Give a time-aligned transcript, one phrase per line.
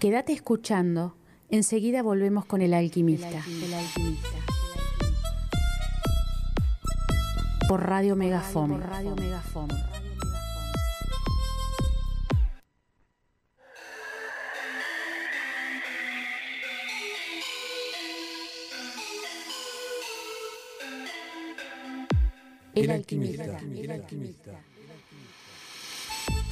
[0.00, 1.14] Quédate escuchando.
[1.50, 3.28] Enseguida volvemos con el alquimista.
[3.28, 4.28] El alquimista.
[7.68, 8.70] Por Radio Megafón.
[8.70, 9.68] Por Radio Megafón.
[22.74, 23.58] El alquimista.
[23.58, 24.64] El alquimista.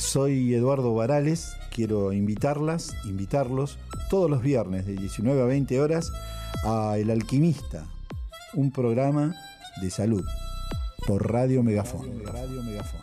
[0.08, 6.10] Soy Eduardo Varales, quiero invitarlas, invitarlos todos los viernes de 19 a 20 horas
[6.64, 7.84] a El Alquimista,
[8.54, 9.34] un programa
[9.82, 10.24] de salud
[11.06, 12.24] por Radio Megafón.
[12.24, 13.02] Radio Megafón.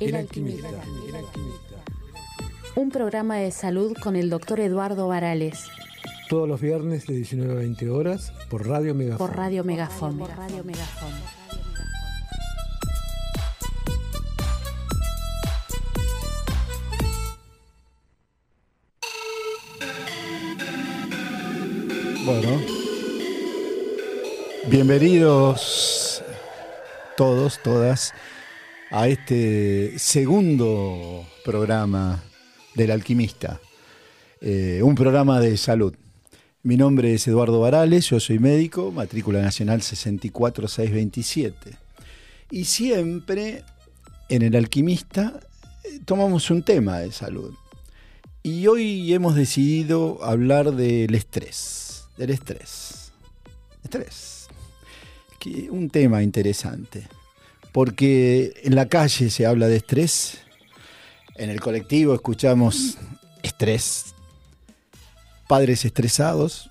[0.00, 0.68] El, alquimista.
[1.08, 1.76] El alquimista.
[2.74, 5.68] Un programa de salud con el doctor Eduardo Varales.
[6.28, 9.28] Todos los viernes de 19 a 20 horas por Radio Megafón.
[9.28, 10.18] Por Radio Megafón.
[10.18, 11.12] Por Radio Megafón.
[24.72, 26.24] Bienvenidos
[27.16, 28.12] todos, todas,
[28.90, 32.22] a este segundo programa
[32.74, 33.60] del alquimista,
[34.40, 35.94] eh, un programa de salud.
[36.62, 41.76] Mi nombre es Eduardo Varales, yo soy médico, matrícula nacional 64627.
[42.50, 43.64] Y siempre
[44.30, 45.38] en el alquimista
[45.84, 47.52] eh, tomamos un tema de salud.
[48.42, 51.82] Y hoy hemos decidido hablar del estrés
[52.16, 53.12] del estrés.
[53.82, 54.41] Estrés.
[55.70, 57.08] Un tema interesante.
[57.72, 60.38] Porque en la calle se habla de estrés,
[61.36, 62.98] en el colectivo escuchamos
[63.42, 64.14] estrés,
[65.48, 66.70] padres estresados,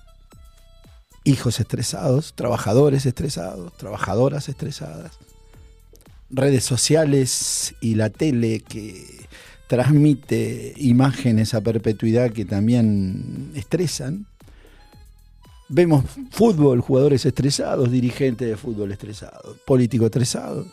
[1.24, 5.12] hijos estresados, trabajadores estresados, trabajadoras estresadas,
[6.30, 9.26] redes sociales y la tele que
[9.66, 14.26] transmite imágenes a perpetuidad que también estresan,
[15.74, 20.66] Vemos fútbol, jugadores estresados, dirigentes de fútbol estresados, políticos estresados,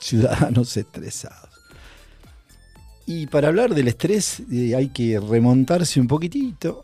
[0.00, 1.50] ciudadanos estresados.
[3.04, 6.82] Y para hablar del estrés eh, hay que remontarse un poquitito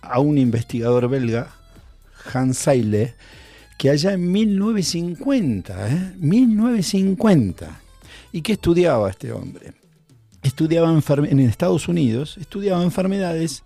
[0.00, 1.50] a un investigador belga,
[2.32, 3.16] Hans Seyle,
[3.76, 7.68] que allá en 1950, 1950, ¿eh?
[8.30, 9.72] ¿y qué estudiaba este hombre?
[10.44, 13.64] Estudiaba en Estados Unidos, estudiaba enfermedades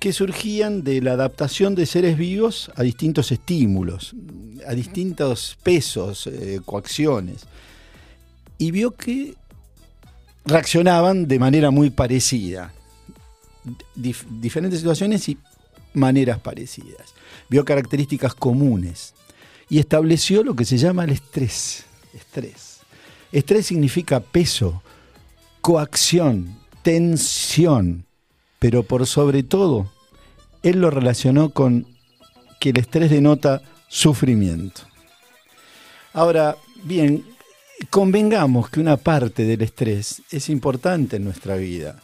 [0.00, 4.16] que surgían de la adaptación de seres vivos a distintos estímulos,
[4.66, 7.46] a distintos pesos, eh, coacciones.
[8.56, 9.34] Y vio que
[10.46, 12.72] reaccionaban de manera muy parecida.
[13.94, 15.36] diferentes situaciones y
[15.92, 17.14] maneras parecidas.
[17.50, 19.12] Vio características comunes.
[19.68, 21.84] Y estableció lo que se llama el estrés.
[22.14, 22.78] Estrés.
[23.32, 24.82] Estrés significa peso,
[25.60, 28.06] coacción, tensión,
[28.60, 29.90] pero por sobre todo,
[30.62, 31.86] él lo relacionó con
[32.60, 34.82] que el estrés denota sufrimiento.
[36.12, 37.24] Ahora, bien,
[37.88, 42.00] convengamos que una parte del estrés es importante en nuestra vida,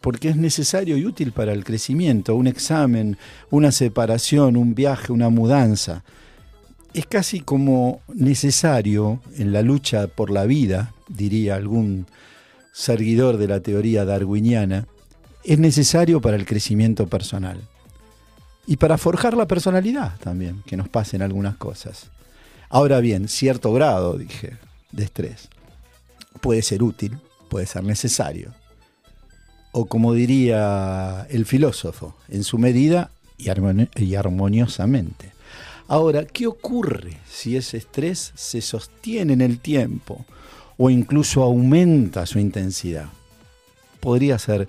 [0.00, 3.18] porque es necesario y útil para el crecimiento, un examen,
[3.50, 6.04] una separación, un viaje, una mudanza.
[6.94, 12.06] Es casi como necesario en la lucha por la vida, diría algún
[12.72, 14.86] seguidor de la teoría darwiniana,
[15.44, 17.60] es necesario para el crecimiento personal.
[18.66, 22.10] Y para forjar la personalidad también, que nos pasen algunas cosas.
[22.68, 24.56] Ahora bien, cierto grado, dije,
[24.92, 25.48] de estrés
[26.42, 28.52] puede ser útil, puede ser necesario.
[29.70, 33.48] O como diría el filósofo, en su medida y,
[34.14, 35.32] armoniosamente.
[35.88, 40.26] Ahora, ¿qué ocurre si ese estrés se sostiene en el tiempo
[40.76, 43.08] o incluso aumenta su intensidad?
[44.00, 44.68] Podría ser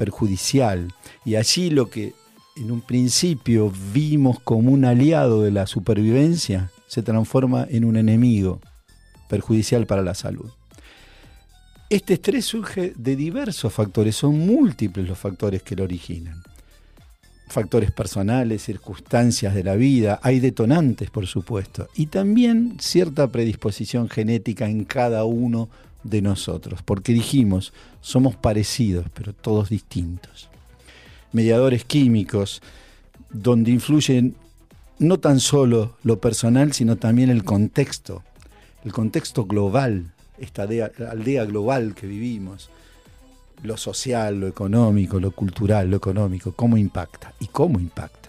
[0.00, 0.94] perjudicial.
[1.26, 2.14] Y allí lo que
[2.56, 8.60] en un principio vimos como un aliado de la supervivencia se transforma en un enemigo
[9.28, 10.48] perjudicial para la salud.
[11.90, 16.42] Este estrés surge de diversos factores, son múltiples los factores que lo originan.
[17.48, 24.66] Factores personales, circunstancias de la vida, hay detonantes por supuesto, y también cierta predisposición genética
[24.66, 25.68] en cada uno
[26.02, 30.48] de nosotros, porque dijimos, somos parecidos, pero todos distintos.
[31.32, 32.62] Mediadores químicos,
[33.30, 34.34] donde influyen
[34.98, 38.22] no tan solo lo personal, sino también el contexto,
[38.84, 42.70] el contexto global, esta aldea, global que vivimos,
[43.62, 48.28] lo social, lo económico, lo cultural, lo económico, cómo impacta y cómo impacta.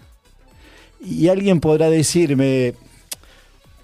[1.00, 2.74] Y alguien podrá decirme,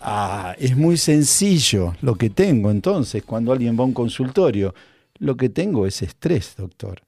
[0.00, 4.75] Ah, es muy sencillo lo que tengo entonces cuando alguien va a un consultorio.
[5.19, 7.03] Lo que tengo es estrés, doctor.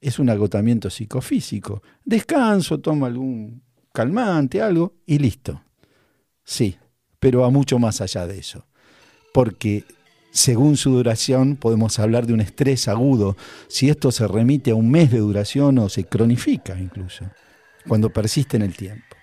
[0.00, 1.82] es un agotamiento psicofísico.
[2.04, 3.62] Descanso, toma algún
[3.92, 5.62] calmante, algo, y listo.
[6.44, 6.76] Sí,
[7.18, 8.66] pero va mucho más allá de eso.
[9.32, 9.84] Porque
[10.30, 13.36] según su duración podemos hablar de un estrés agudo,
[13.68, 17.24] si esto se remite a un mes de duración o se cronifica incluso,
[17.88, 19.16] cuando persiste en el tiempo.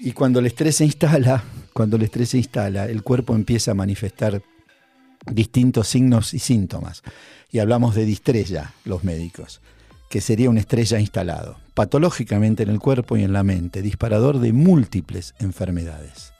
[0.00, 1.42] Y cuando el estrés se instala,
[1.76, 4.40] cuando el estrés se instala, el cuerpo empieza a manifestar
[5.30, 7.02] distintos signos y síntomas.
[7.52, 9.60] Y hablamos de distrella, los médicos,
[10.08, 14.38] que sería un estrés ya instalado, patológicamente en el cuerpo y en la mente, disparador
[14.38, 16.32] de múltiples enfermedades.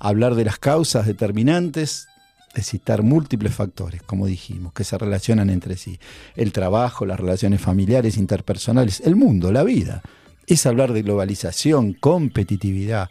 [0.00, 2.08] Hablar de las causas determinantes
[2.56, 6.00] es citar múltiples factores, como dijimos, que se relacionan entre sí.
[6.34, 10.02] El trabajo, las relaciones familiares, interpersonales, el mundo, la vida.
[10.48, 13.08] Es hablar de globalización, competitividad,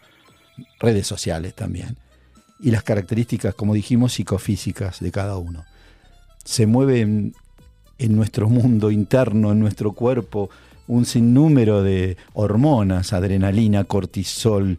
[0.80, 1.98] redes sociales también.
[2.60, 5.66] Y las características, como dijimos, psicofísicas de cada uno.
[6.44, 7.34] Se mueve en,
[7.98, 10.50] en nuestro mundo interno, en nuestro cuerpo,
[10.88, 14.78] un sinnúmero de hormonas, adrenalina, cortisol,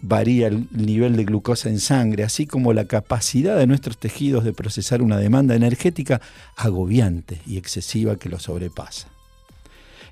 [0.00, 4.52] varía el nivel de glucosa en sangre, así como la capacidad de nuestros tejidos de
[4.52, 6.20] procesar una demanda energética
[6.56, 9.08] agobiante y excesiva que lo sobrepasa.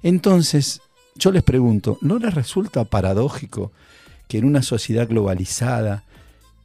[0.03, 0.81] Entonces,
[1.15, 3.73] yo les pregunto, ¿no les resulta paradójico
[4.29, 6.05] que en una sociedad globalizada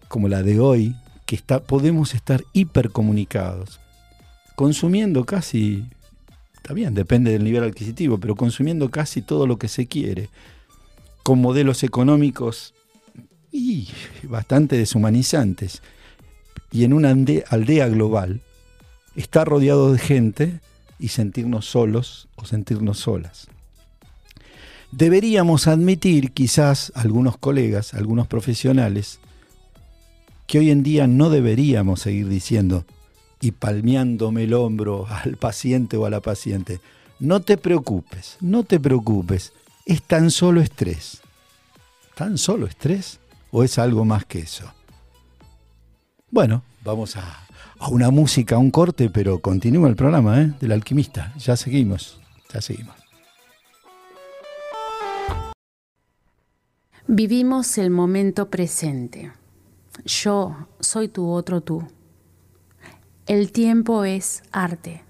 [0.07, 3.79] como la de hoy, que está, podemos estar hipercomunicados,
[4.55, 5.85] consumiendo casi,
[6.55, 10.29] está bien, depende del nivel adquisitivo, pero consumiendo casi todo lo que se quiere,
[11.23, 12.73] con modelos económicos
[13.51, 13.87] y
[14.23, 15.81] bastante deshumanizantes.
[16.71, 18.41] Y en una aldea global,
[19.15, 20.59] estar rodeado de gente
[20.99, 23.47] y sentirnos solos o sentirnos solas.
[24.91, 29.19] Deberíamos admitir, quizás algunos colegas, algunos profesionales,
[30.47, 32.85] que hoy en día no deberíamos seguir diciendo
[33.39, 36.79] y palmeándome el hombro al paciente o a la paciente,
[37.19, 39.53] no te preocupes, no te preocupes,
[39.85, 41.21] es tan solo estrés.
[42.15, 43.21] ¿Tan solo estrés?
[43.51, 44.71] o es algo más que eso?
[46.29, 47.45] Bueno, vamos a,
[47.89, 50.53] una música, a un corte, pero continúa el programa ¿eh?
[50.59, 51.33] del alquimista.
[51.37, 52.19] Ya seguimos,
[52.53, 52.95] ya seguimos.
[57.13, 59.33] Vivimos el momento presente.
[60.05, 61.83] Yo soy tu otro tú.
[63.27, 65.03] El tiempo es arte,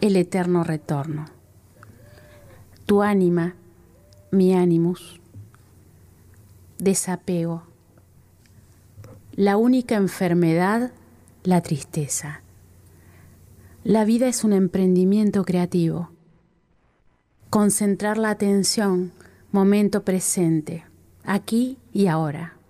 [0.00, 1.26] el eterno retorno.
[2.84, 3.54] Tu ánima,
[4.32, 5.20] mi ánimus,
[6.78, 7.62] desapego.
[9.36, 10.90] La única enfermedad,
[11.44, 12.42] la tristeza.
[13.84, 16.10] La vida es un emprendimiento creativo.
[17.50, 19.12] Concentrar la atención,
[19.52, 20.84] momento presente,
[21.24, 22.60] aquí y ahora.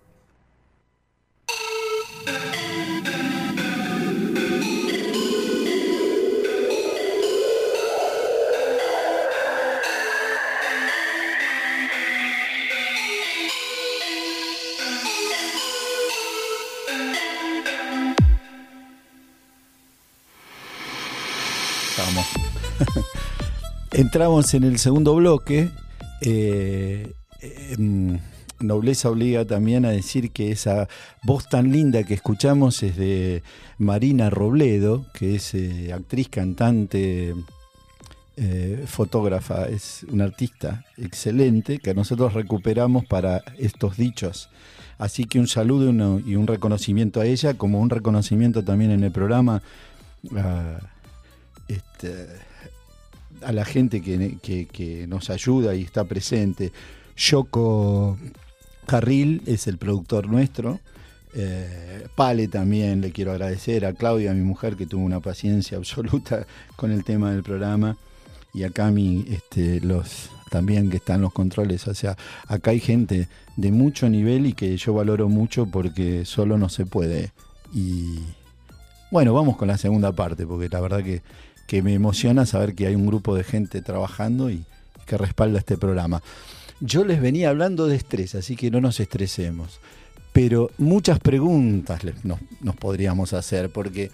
[23.92, 25.70] Entramos en el segundo bloque.
[26.20, 28.18] Eh, em,
[28.60, 30.88] nobleza obliga también a decir que esa
[31.22, 33.42] voz tan linda que escuchamos es de
[33.78, 37.34] Marina Robledo, que es eh, actriz, cantante,
[38.36, 44.50] eh, fotógrafa, es una artista excelente que nosotros recuperamos para estos dichos.
[44.98, 45.90] Así que un saludo
[46.20, 49.62] y un reconocimiento a ella, como un reconocimiento también en el programa.
[51.68, 52.26] Este,
[53.42, 56.72] a la gente que, nos ayuda y está presente.
[57.16, 58.18] Yoko
[58.86, 60.80] Carril es el productor nuestro.
[61.34, 66.46] Eh, Pale también le quiero agradecer a Claudia, mi mujer, que tuvo una paciencia absoluta
[66.76, 67.96] con el tema del programa.
[68.52, 71.86] Y a Cami, este, los también que están los controles.
[71.88, 72.16] O sea,
[72.46, 76.84] acá hay gente de mucho nivel y que yo valoro mucho porque solo no se
[76.84, 77.32] puede.
[77.72, 78.18] Y
[79.10, 81.22] bueno, vamos con la segunda parte, porque la verdad que
[81.70, 84.64] que me emociona saber que hay un grupo de gente trabajando y
[85.06, 86.20] que respalda este programa.
[86.80, 89.78] Yo les venía hablando de estrés, así que no nos estresemos.
[90.32, 92.40] Pero muchas preguntas nos,
[92.74, 94.10] podríamos hacer, porque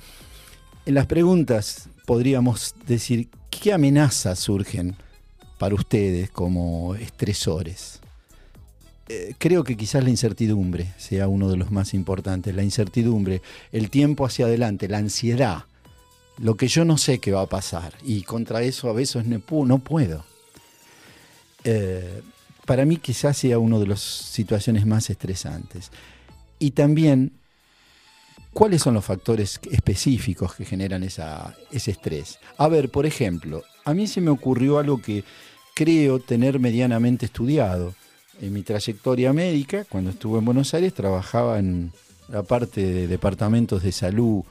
[0.84, 4.94] en las preguntas podríamos decir, ¿qué amenazas surgen
[5.56, 8.00] para ustedes como estresores?
[9.08, 13.40] Eh, creo que quizás la incertidumbre sea uno de los más importantes, la incertidumbre,
[13.72, 15.64] el tiempo hacia adelante, la ansiedad,
[16.38, 19.78] lo que yo no sé qué va a pasar y contra eso a veces no,
[19.78, 20.24] puedo.
[21.64, 22.22] Eh,
[22.64, 25.90] para mí quizás sea una de las situaciones más estresantes.
[26.58, 27.32] Y también
[28.56, 32.38] ¿Cuáles son los factores específicos que generan ese estrés?
[32.56, 35.24] A ver, por ejemplo, a mí se me ocurrió algo que
[35.74, 37.94] creo tener medianamente estudiado.
[38.40, 41.92] En mi trayectoria médica, cuando estuve en Buenos Aires, trabajaba en
[42.30, 44.42] la parte de departamentos de salud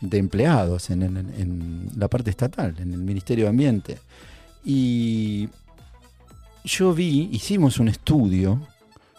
[0.00, 3.98] de empleados, en, la parte estatal, en el Ministerio de Ambiente.
[4.64, 5.48] Y
[6.64, 8.60] yo vi, hicimos un estudio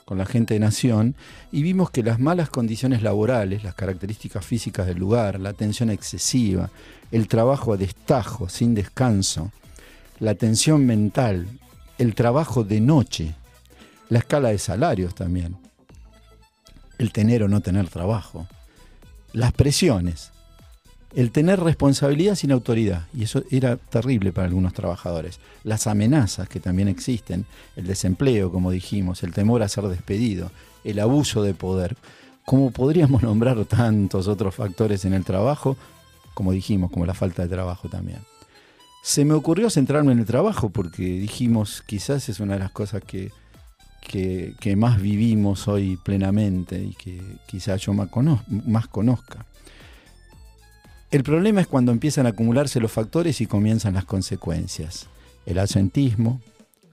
[0.06, 1.16] con la gente de Nación
[1.52, 6.70] y vimos que las malas condiciones laborales, las características físicas del lugar, la tensión excesiva,
[7.12, 9.52] el trabajo a destajo, sin descanso,
[10.20, 11.48] la tensión mental,
[11.98, 13.36] el trabajo de noche,
[14.10, 15.58] la escala de salarios también,
[17.00, 18.48] el tener o no tener trabajo,
[19.34, 20.32] las presiones,
[21.16, 26.60] el tener responsabilidad sin autoridad, y eso era terrible para algunos trabajadores, las amenazas que
[26.60, 27.46] también existen,
[27.78, 30.52] el desempleo, como dijimos, el temor a ser despedido,
[30.84, 31.96] el abuso de poder,
[32.46, 35.78] como podríamos nombrar tantos otros factores en el trabajo,
[36.34, 38.20] como dijimos, como la falta de trabajo también.
[39.02, 43.02] Se me ocurrió centrarme en el trabajo porque dijimos, quizás es una de las cosas
[43.04, 43.32] que,
[44.02, 49.46] que, más vivimos hoy plenamente y que quizás yo más conozca.
[51.16, 55.08] El problema es cuando empiezan a acumularse los factores y comienzan las consecuencias.
[55.46, 56.42] El asentismo,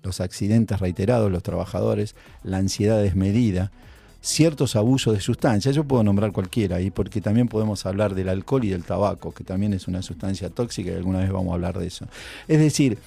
[0.04, 2.14] los accidentes reiterados los trabajadores,
[2.44, 3.72] la ansiedad desmedida,
[4.20, 5.74] ciertos abusos de sustancias.
[5.74, 9.42] Yo puedo nombrar cualquiera ahí porque también podemos hablar del alcohol y del tabaco, que
[9.42, 12.06] también es una sustancia tóxica y alguna vez vamos a hablar de eso.
[12.46, 12.98] Es decir,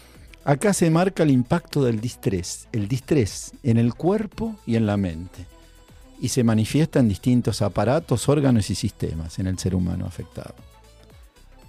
[0.43, 4.97] acá se marca el impacto del distrés, el distrés en el cuerpo y en la
[4.97, 5.45] mente.
[6.19, 10.55] Y se manifiesta en distintos aparatos, órganos y sistemas en el ser humano afectado.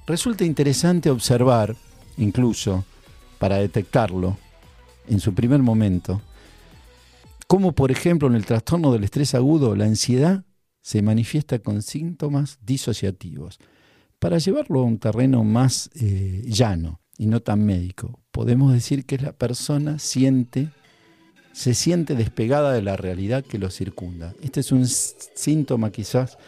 [0.06, 1.74] Resulta interesante observar,
[2.16, 2.84] incluso
[3.40, 4.38] para detectarlo
[5.08, 6.22] en su primer momento,
[7.48, 10.44] cómo, por ejemplo, en el trastorno del estrés agudo, la ansiedad
[10.80, 13.58] se manifiesta con síntomas disociativos.
[14.20, 19.18] Para llevarlo a un terreno más eh, llano y no tan médico, podemos decir que
[19.18, 20.70] la persona siente,
[21.52, 24.34] se siente despegada de la realidad que lo circunda.
[24.40, 26.38] Este es un síntoma quizás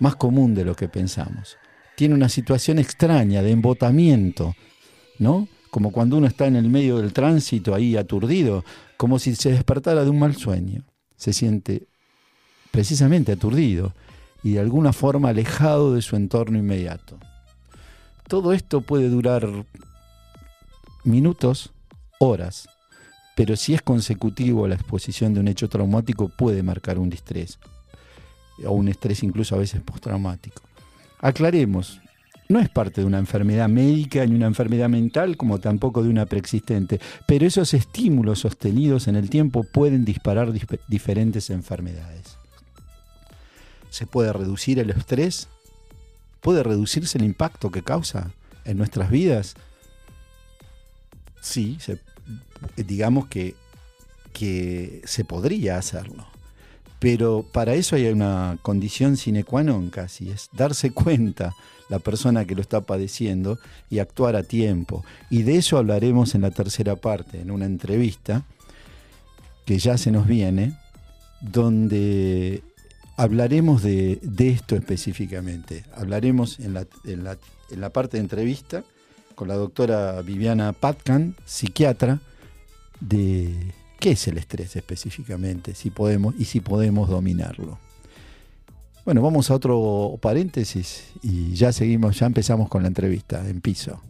[0.00, 1.58] más común de lo que pensamos
[1.96, 4.54] tiene una situación extraña de embotamiento,
[5.18, 5.48] ¿no?
[5.70, 8.64] Como cuando uno está en el medio del tránsito ahí aturdido,
[8.96, 10.84] como si se despertara de un mal sueño.
[11.16, 11.86] Se siente
[12.70, 13.94] precisamente aturdido
[14.42, 17.18] y de alguna forma alejado de su entorno inmediato.
[18.28, 19.48] Todo esto puede durar
[21.04, 21.72] minutos,
[22.18, 22.68] horas,
[23.36, 27.58] pero si es consecutivo la exposición de un hecho traumático puede marcar un distrés
[28.64, 30.62] o un estrés incluso a veces postraumático.
[31.20, 32.00] Aclaremos,
[32.48, 36.26] no es parte de una enfermedad médica ni una enfermedad mental como tampoco de una
[36.26, 40.52] preexistente, pero esos estímulos sostenidos en el tiempo pueden disparar
[40.86, 42.36] diferentes enfermedades.
[43.90, 45.48] ¿Se puede reducir el estrés?
[46.40, 48.30] ¿Puede reducirse el impacto que causa
[48.64, 49.54] en nuestras vidas?
[51.40, 51.78] Sí,
[52.76, 53.56] digamos que,
[54.32, 56.35] que se podría hacerlo.
[56.98, 61.54] Pero para eso hay una condición sine qua non casi, es darse cuenta
[61.88, 63.58] la persona que lo está padeciendo
[63.90, 65.04] y actuar a tiempo.
[65.30, 68.44] Y de eso hablaremos en la tercera parte, en una entrevista
[69.66, 70.78] que ya se nos viene,
[71.40, 72.62] donde
[73.16, 75.84] hablaremos de, esto específicamente.
[75.94, 78.84] Hablaremos en la, en, la, parte de entrevista
[79.34, 82.20] con la doctora Viviana Patkan, psiquiatra,
[83.00, 85.74] de ¿Qué es el estrés específicamente?
[85.74, 87.78] Si podemos y si podemos dominarlo.
[89.04, 94.00] Bueno, vamos a otro paréntesis y ya seguimos, ya empezamos con la entrevista en piso.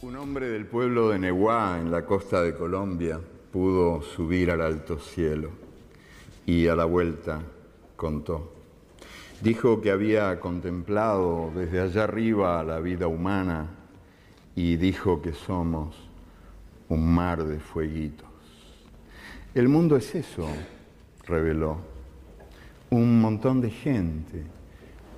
[0.00, 3.20] Un hombre del pueblo de Neguá, en la costa de Colombia,
[3.52, 5.50] pudo subir al alto cielo
[6.46, 7.42] y a la vuelta
[7.96, 8.54] contó.
[9.42, 13.70] Dijo que había contemplado desde allá arriba la vida humana
[14.54, 16.07] y dijo que somos
[16.88, 18.28] un mar de fueguitos.
[19.54, 20.46] El mundo es eso,
[21.26, 21.78] reveló.
[22.90, 24.42] Un montón de gente,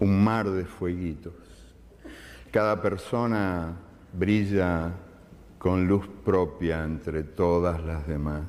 [0.01, 1.35] un mar de fueguitos.
[2.51, 3.77] Cada persona
[4.13, 4.93] brilla
[5.59, 8.45] con luz propia entre todas las demás.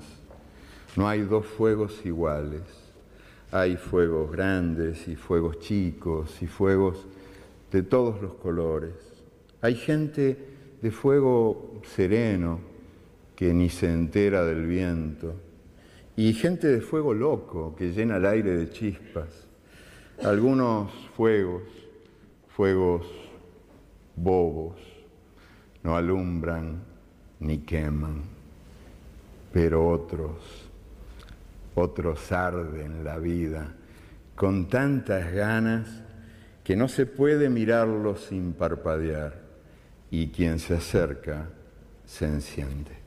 [0.96, 2.62] No hay dos fuegos iguales.
[3.52, 7.06] Hay fuegos grandes y fuegos chicos y fuegos
[7.72, 8.94] de todos los colores.
[9.62, 10.38] Hay gente
[10.82, 12.71] de fuego sereno,
[13.42, 15.34] que ni se entera del viento,
[16.16, 19.48] y gente de fuego loco que llena el aire de chispas.
[20.24, 21.64] Algunos fuegos,
[22.50, 23.08] fuegos
[24.16, 24.76] bobos,
[25.82, 26.84] no alumbran
[27.40, 28.22] ni queman,
[29.52, 30.70] pero otros,
[31.74, 33.74] otros arden la vida
[34.36, 36.04] con tantas ganas
[36.64, 39.42] que no se puede mirarlo sin parpadear
[40.12, 41.50] y quien se acerca
[42.06, 43.01] se enciende.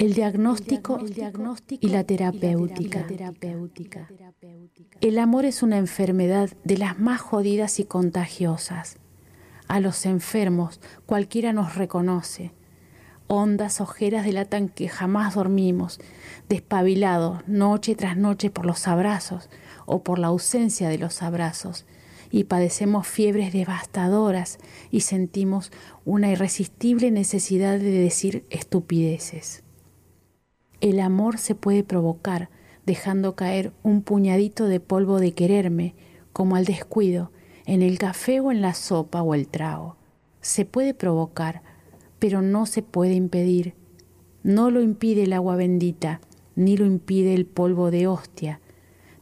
[0.00, 0.98] El diagnóstico,
[1.78, 3.06] y la terapéutica.
[5.02, 8.96] El amor es una enfermedad de las más jodidas y contagiosas.
[9.68, 12.52] A los enfermos cualquiera nos reconoce.
[13.26, 16.00] Hondas ojeras delatan que jamás dormimos,
[16.48, 19.50] despabilados noche tras noche por los abrazos
[19.84, 21.84] o por la ausencia de los abrazos,
[22.30, 25.70] y padecemos fiebres devastadoras y sentimos
[26.06, 29.62] una irresistible necesidad de decir estupideces.
[30.80, 32.48] El amor se puede provocar
[32.86, 35.94] dejando caer un puñadito de polvo de quererme,
[36.32, 37.30] como al descuido,
[37.66, 39.96] en el café o en la sopa o el trago.
[40.40, 41.62] Se puede provocar,
[42.18, 43.74] pero no se puede impedir.
[44.42, 46.20] No lo impide el agua bendita,
[46.56, 48.60] ni lo impide el polvo de hostia.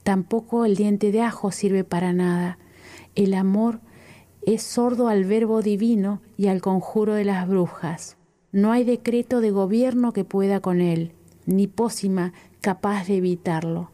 [0.04, 2.58] Tampoco el diente de ajo sirve para nada.
[3.16, 3.80] El amor
[4.46, 8.16] es sordo al verbo divino y al conjuro de las brujas.
[8.52, 11.12] No hay decreto de gobierno que pueda con él
[11.48, 13.90] ni pócima capaz de evitarlo,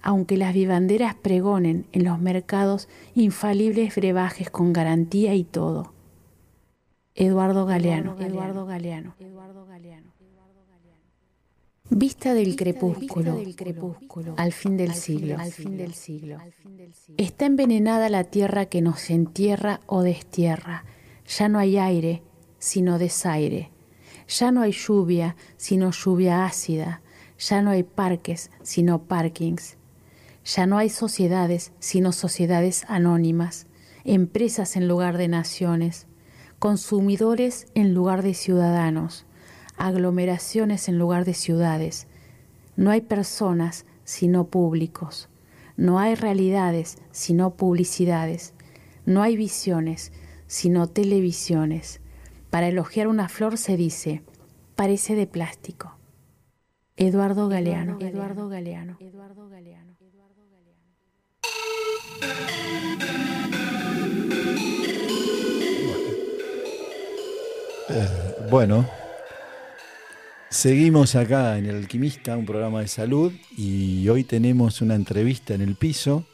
[0.00, 5.92] aunque las vivanderas pregonen en los mercados infalibles brebajes con garantía y todo.
[7.14, 8.16] Eduardo Galeano.
[8.18, 9.14] Eduardo Galeano.
[9.20, 10.12] Eduardo Galeano.
[11.90, 13.38] Vista del crepúsculo,
[14.36, 15.38] al fin del siglo.
[15.38, 16.38] Al fin del siglo.
[17.16, 20.84] Está envenenada la tierra que nos entierra o destierra.
[21.26, 22.22] Ya no hay aire,
[22.58, 23.70] sino desaire
[24.28, 27.00] ya no hay lluvia, sino lluvia ácida.
[27.38, 29.76] Ya no hay parques, sino parkings.
[30.44, 33.66] Ya no hay sociedades, sino sociedades anónimas.
[34.04, 36.06] Empresas en lugar de naciones.
[36.58, 39.24] Consumidores en lugar de ciudadanos.
[39.76, 42.06] Aglomeraciones en lugar de ciudades.
[42.76, 45.28] No hay personas, sino públicos.
[45.76, 48.52] No hay realidades, sino publicidades.
[49.06, 50.12] No hay visiones,
[50.46, 52.00] sino televisiones.
[52.50, 54.22] Para elogiar una flor se dice,
[54.78, 55.98] parece de plástico.
[56.96, 57.98] Eduardo Galeano.
[58.00, 58.96] Eduardo Galeano.
[59.00, 59.96] Eduardo Galeano.
[67.90, 68.88] Eh, bueno,
[70.48, 75.62] seguimos acá en El Alquimista, un programa de salud, y hoy tenemos una entrevista en
[75.62, 76.24] el piso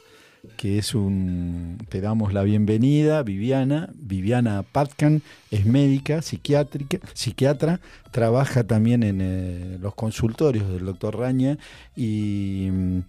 [0.57, 7.79] que es un, te damos la bienvenida, Viviana, Viviana Patkan, es médica, psiquiátrica, psiquiatra,
[8.11, 11.57] trabaja también en eh, los consultorios del doctor Raña
[11.95, 12.99] y mm,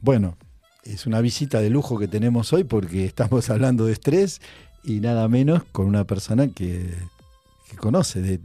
[0.00, 0.36] bueno,
[0.84, 4.40] es una visita de lujo que tenemos hoy porque estamos hablando de estrés
[4.82, 6.90] y nada menos con una persona que,
[7.78, 8.38] conoce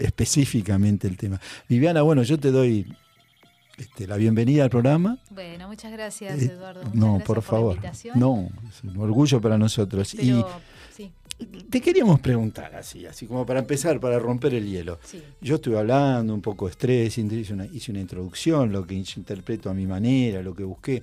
[0.00, 1.40] específicamente el tema.
[1.66, 2.86] Viviana, bueno, yo te doy
[3.78, 5.18] este, la bienvenida al programa.
[5.30, 6.82] Bueno, muchas gracias, eh, Eduardo.
[6.94, 7.78] no, por favor.
[8.14, 10.14] no, es un orgullo para nosotros.
[10.14, 10.42] y
[11.68, 14.98] te queríamos preguntar, así, así como para empezar, para romper el hielo.
[15.40, 19.68] Yo estuve hablando un poco de estrés, hice una, hice una introducción, lo que interpreto
[19.68, 21.02] a mi manera, lo que busqué,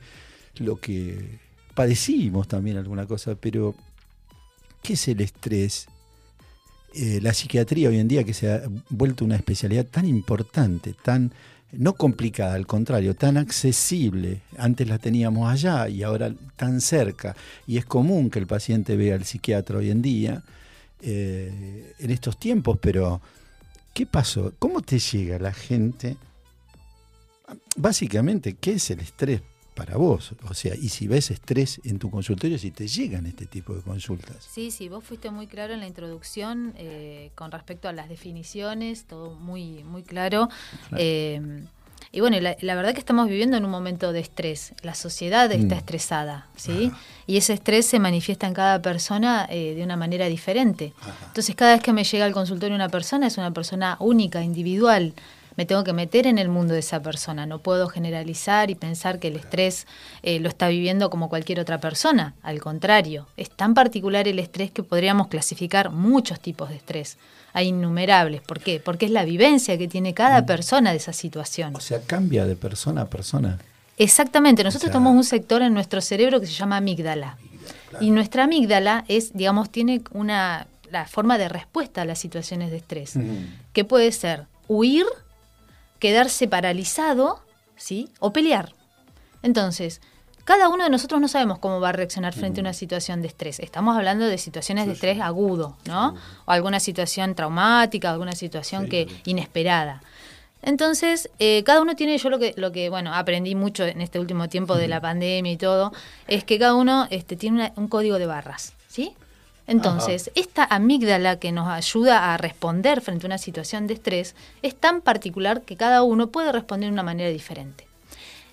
[0.57, 1.39] lo que
[1.75, 3.75] padecimos también alguna cosa, pero
[4.81, 5.87] ¿qué es el estrés?
[6.95, 11.31] Eh, la psiquiatría hoy en día que se ha vuelto una especialidad tan importante, tan
[11.73, 14.41] no complicada, al contrario, tan accesible.
[14.57, 17.35] Antes la teníamos allá y ahora tan cerca.
[17.67, 20.43] Y es común que el paciente vea al psiquiatra hoy en día,
[21.01, 23.21] eh, en estos tiempos, pero
[23.93, 24.53] ¿qué pasó?
[24.59, 26.17] ¿Cómo te llega la gente?
[27.75, 29.41] Básicamente, ¿qué es el estrés
[29.73, 30.33] para vos.
[30.49, 33.81] O sea, y si ves estrés en tu consultorio, si te llegan este tipo de
[33.81, 34.47] consultas.
[34.51, 39.05] Sí, sí, vos fuiste muy claro en la introducción eh, con respecto a las definiciones,
[39.05, 40.49] todo muy, muy claro.
[40.97, 41.65] Eh,
[42.15, 44.73] y bueno, la, verdad que estamos viviendo en un momento de estrés.
[44.83, 45.77] La sociedad está mm.
[45.79, 46.91] estresada, ¿sí?
[47.25, 50.93] Y ese estrés se manifiesta en cada persona eh, de una manera diferente.
[51.25, 55.15] Entonces, cada vez que me llega al consultorio una persona, es una persona única, individual
[55.55, 57.45] me tengo que meter en el mundo de esa persona.
[57.45, 59.87] No puedo generalizar y pensar que el estrés
[60.21, 62.33] eh, lo está viviendo como cualquier otra persona.
[62.41, 67.17] Al contrario, es tan particular el estrés que podríamos clasificar muchos tipos de estrés.
[67.53, 68.41] Hay innumerables.
[68.41, 68.79] ¿Por qué?
[68.79, 70.45] Porque es la vivencia que tiene cada mm.
[70.45, 71.75] persona de esa situación.
[71.75, 73.59] O sea, cambia de persona a persona.
[73.97, 74.63] Exactamente.
[74.63, 77.37] Nosotros tenemos un sector en nuestro cerebro que se llama amígdala.
[78.01, 82.77] Y nuestra amígdala es, digamos, tiene una la forma de respuesta a las situaciones de
[82.77, 83.17] estrés,
[83.73, 85.05] que puede ser huir
[86.03, 87.39] quedarse paralizado,
[87.77, 88.09] ¿sí?
[88.19, 88.73] O pelear.
[89.41, 90.01] Entonces,
[90.43, 93.29] cada uno de nosotros no sabemos cómo va a reaccionar frente a una situación de
[93.29, 93.61] estrés.
[93.61, 96.15] Estamos hablando de situaciones de estrés agudo, ¿no?
[96.43, 100.03] O alguna situación traumática, alguna situación que inesperada.
[100.61, 104.19] Entonces, eh, cada uno tiene, yo lo que, lo que, bueno, aprendí mucho en este
[104.19, 105.93] último tiempo de la pandemia y todo,
[106.27, 109.13] es que cada uno este, tiene un código de barras, ¿sí?
[109.65, 114.75] Entonces, esta amígdala que nos ayuda a responder frente a una situación de estrés es
[114.75, 117.87] tan particular que cada uno puede responder de una manera diferente.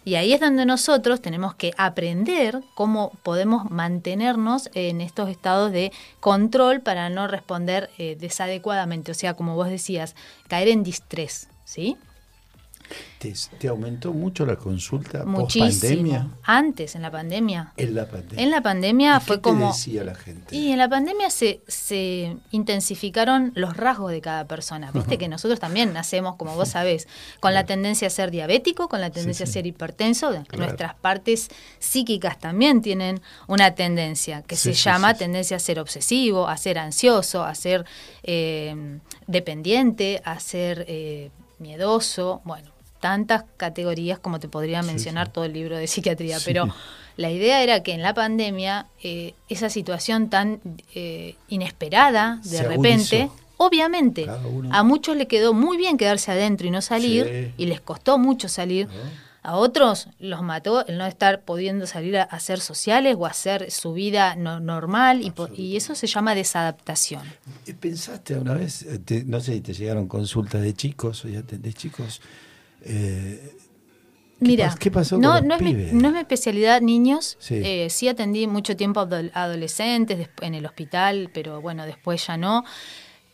[0.04, 5.92] Y ahí es donde nosotros tenemos que aprender cómo podemos mantenernos en estos estados de
[6.20, 9.12] control para no responder eh, desadecuadamente.
[9.12, 10.14] O sea, como vos decías,
[10.48, 11.98] caer en distrés, ¿sí?
[13.58, 16.28] ¿Te, aumentó mucho la consulta post pandemia?
[16.42, 17.74] Antes, en la pandemia.
[17.76, 18.42] En la pandemia.
[18.42, 19.68] En la pandemia fue qué como.
[19.68, 20.56] decía la gente?
[20.56, 24.90] Y en la pandemia se, se intensificaron los rasgos de cada persona.
[24.94, 27.08] Viste que nosotros también nacemos, como vos sabés,
[27.40, 30.32] con la tendencia a ser diabético, con la tendencia a ser hipertenso.
[30.56, 31.48] Nuestras partes
[31.78, 37.44] psíquicas también tienen una tendencia que se llama tendencia a ser obsesivo, a ser ansioso,
[37.44, 37.84] a ser
[38.22, 42.40] eh, dependiente, a ser eh, miedoso.
[42.44, 46.68] Bueno tantas categorías como te podría mencionar todo el libro de psiquiatría, pero
[47.16, 50.60] la idea era que en la pandemia eh, esa situación tan
[50.94, 54.26] eh, inesperada, de repente, obviamente,
[54.70, 58.48] a muchos le quedó muy bien quedarse adentro y no salir, y les costó mucho
[58.48, 58.88] salir.
[59.42, 63.94] A otros los mató el no estar pudiendo salir a, hacer sociales o hacer su
[63.94, 67.22] vida normal y, y, eso se llama desadaptación.
[67.80, 71.72] ¿Pensaste una vez, eh, no sé si te llegaron consultas de chicos o ya de
[71.72, 72.20] chicos,
[72.82, 73.56] eh,
[74.40, 77.36] Mira, ¿qué pasó no, no, es mi, no, es mi, especialidad niños.
[77.40, 77.60] Sí.
[77.62, 82.64] Eh, sí atendí mucho tiempo a adolescentes en el hospital, pero bueno, después ya no.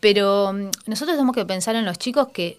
[0.01, 2.59] Pero mm, nosotros tenemos que pensar en los chicos que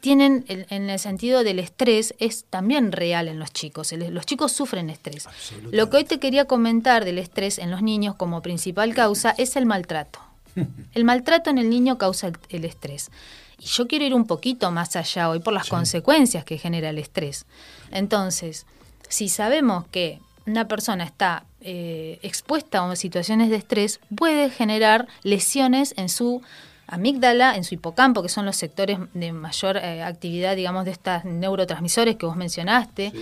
[0.00, 3.92] tienen, en el sentido del estrés, es también real en los chicos.
[3.92, 5.28] Los chicos sufren estrés.
[5.72, 9.56] Lo que hoy te quería comentar del estrés en los niños como principal causa es
[9.56, 10.20] el maltrato.
[10.94, 13.10] el maltrato en el niño causa el estrés.
[13.58, 16.98] Y yo quiero ir un poquito más allá hoy por las consecuencias que genera el
[16.98, 17.46] estrés.
[17.90, 18.66] Entonces,
[19.08, 25.94] si sabemos que una persona está eh, expuesta a situaciones de estrés, puede generar lesiones
[25.96, 26.42] en su
[26.86, 31.24] amígdala, en su hipocampo, que son los sectores de mayor eh, actividad, digamos, de estos
[31.24, 33.12] neurotransmisores que vos mencionaste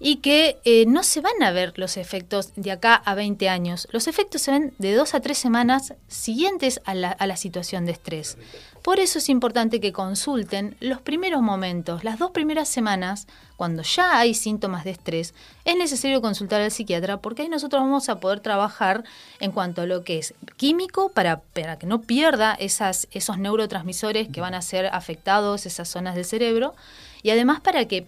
[0.00, 3.88] y que eh, no se van a ver los efectos de acá a 20 años.
[3.90, 7.84] Los efectos se ven de dos a tres semanas siguientes a la, a la, situación
[7.84, 8.38] de estrés.
[8.82, 14.18] Por eso es importante que consulten los primeros momentos, las dos primeras semanas, cuando ya
[14.18, 18.40] hay síntomas de estrés, es necesario consultar al psiquiatra porque ahí nosotros vamos a poder
[18.40, 19.04] trabajar
[19.40, 24.28] en cuanto a lo que es químico para, para que no pierda esas, esos neurotransmisores
[24.28, 26.74] que van a ser afectados, esas zonas del cerebro
[27.22, 28.02] y además para que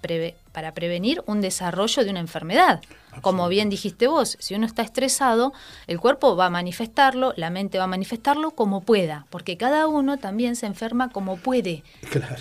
[0.52, 2.80] para prevenir un desarrollo de una enfermedad.
[3.23, 5.53] Como bien dijiste vos, si uno está estresado,
[5.87, 10.18] el cuerpo va a manifestarlo, la mente va a manifestarlo como pueda, porque cada uno
[10.18, 11.83] también se enferma como puede,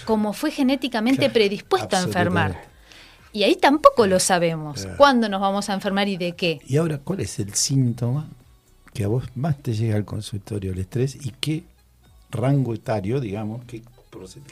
[0.05, 2.69] como fue genéticamente predispuesto a enfermar.
[3.31, 4.87] Y ahí tampoco lo sabemos.
[4.97, 6.59] ¿Cuándo nos vamos a enfermar y de qué?
[6.67, 8.27] Y ahora, ¿cuál es el síntoma
[8.93, 11.63] que a vos más te llega al consultorio, el estrés, y qué
[12.31, 13.83] rango etario, digamos, que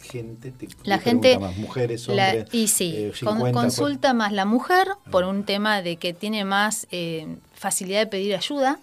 [0.01, 2.45] gente, la gente, más mujeres, hombres.
[2.51, 3.13] y sí, eh,
[3.53, 8.35] consulta más la mujer por un tema de que tiene más eh, facilidad de pedir
[8.35, 8.79] ayuda.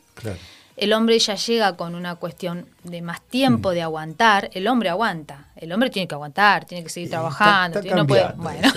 [0.77, 3.75] El hombre ya llega con una cuestión de más tiempo mm.
[3.75, 4.51] de aguantar.
[4.55, 5.47] El hombre aguanta.
[5.55, 7.81] El hombre tiene que aguantar, tiene que seguir trabajando.
[7.83, 8.73] no puede, bueno.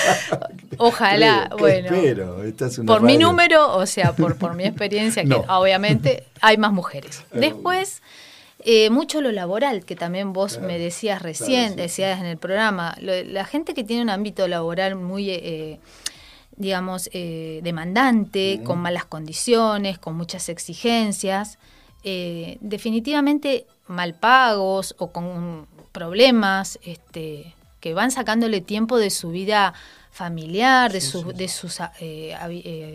[0.78, 1.90] Ojalá, bueno.
[2.84, 7.22] por mi número, o sea, por, por mi experiencia, que obviamente hay más mujeres.
[7.32, 8.02] Después
[8.66, 12.96] eh, mucho lo laboral, que también vos me decías recién, decías en el programa.
[12.98, 15.80] la gente que tiene un ámbito laboral muy, eh,
[16.56, 21.58] digamos, eh, demandante, con malas condiciones, con muchas exigencias,
[22.02, 29.74] definitivamente mal pagos o con problemas este, que van sacándole tiempo de su vida
[30.10, 31.00] familiar, de,
[31.34, 31.80] de sus,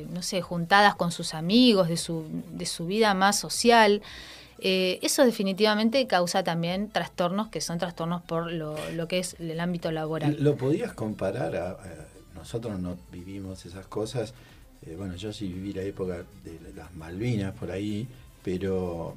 [0.10, 4.02] no sé, juntadas con sus amigos, de su, de su vida más social.
[4.62, 8.76] Eh, eso definitivamente causa también trastornos que son trastornos por lo,
[9.08, 10.38] que es el ámbito laboral.
[10.40, 11.56] ¿Lo podías comparar?
[11.56, 11.78] A,
[12.36, 14.34] nosotros no vivimos esas cosas.
[14.86, 18.08] Eh, bueno, yo sí viví la época de las Malvinas por ahí,
[18.44, 19.16] pero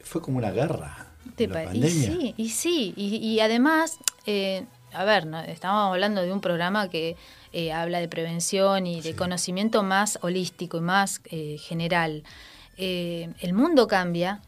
[0.00, 1.08] fue como una guerra.
[1.38, 6.90] La y sí, y sí, y, además, eh, a ver, estamos hablando de un programa
[6.90, 7.16] que
[7.72, 11.22] habla de prevención y de conocimiento más holístico y más
[11.58, 12.24] general.
[12.76, 14.40] Eh, el mundo cambia,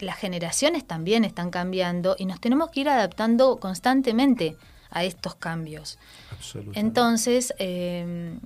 [0.00, 4.56] las generaciones también están cambiando y nos tenemos que ir adaptando constantemente
[4.90, 5.98] a estos cambios.
[6.74, 8.38] Entonces, eh,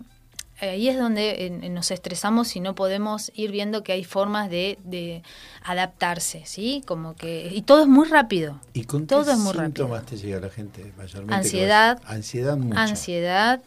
[0.60, 5.22] ahí es donde nos estresamos y no podemos ir viendo que hay formas de, de
[5.62, 6.82] adaptarse, ¿sí?
[6.86, 8.60] Como que y todo es muy rápido.
[8.72, 10.20] ¿Y con todo qué es muy síntomas rápido.
[10.20, 11.34] te llega la gente mayormente?
[11.34, 12.78] Ansiedad, ansiedad mucho.
[12.78, 13.60] Ansiedad,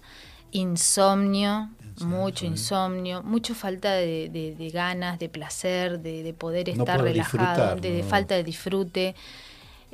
[0.52, 6.70] insomnio, Ansiedad, mucho insomnio, mucho falta de, de- de ganas, de placer, de, de poder
[6.70, 9.16] estar relajado, de, falta de disfrute,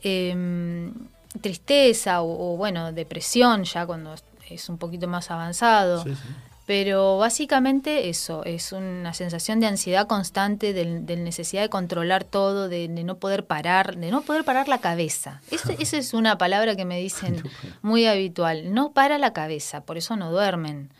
[0.03, 0.93] em,
[1.41, 4.15] tristeza o, o, bueno, depresión ya cuando
[4.49, 6.03] es un poquito más avanzado.
[6.03, 6.21] Sí, sí.
[6.65, 12.69] Pero básicamente eso, es una sensación de ansiedad constante, de, de necesidad de controlar todo,
[12.69, 15.41] de, de no poder parar, de no poder parar la cabeza.
[15.49, 17.41] Esa es una palabra que me dicen
[17.81, 20.91] muy habitual, no para la cabeza, por eso no duermen.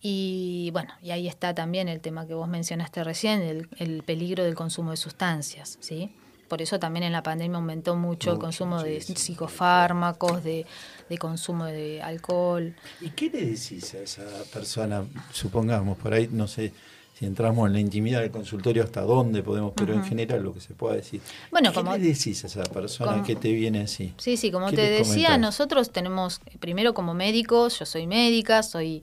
[0.00, 4.44] Y bueno, y ahí está también el tema que vos mencionaste recién, el, el peligro
[4.44, 6.10] del consumo de sustancias, ¿sí?
[6.46, 10.64] Por eso también en la pandemia aumentó mucho, el consumo de sí, psicofármacos, de,
[11.08, 12.74] de consumo de alcohol.
[13.00, 15.04] ¿Y qué le decís a esa persona?
[15.32, 16.72] Supongamos, por ahí, no sé
[17.18, 20.60] si entramos en la intimidad del consultorio hasta dónde podemos, pero en general lo que
[20.60, 21.20] se pueda decir.
[21.50, 24.14] Bueno, ¿Qué como- le decís a esa persona como- que te viene así?
[24.16, 25.40] Sí, sí, como ¿Qué te decía, comentás?
[25.40, 29.02] nosotros tenemos, primero como médicos, yo soy médica, soy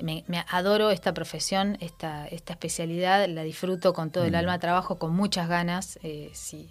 [0.00, 4.36] me, me adoro esta profesión, esta, esta especialidad, la disfruto con todo el Mm.
[4.36, 5.98] alma, trabajo con muchas ganas.
[6.02, 6.68] eh, si,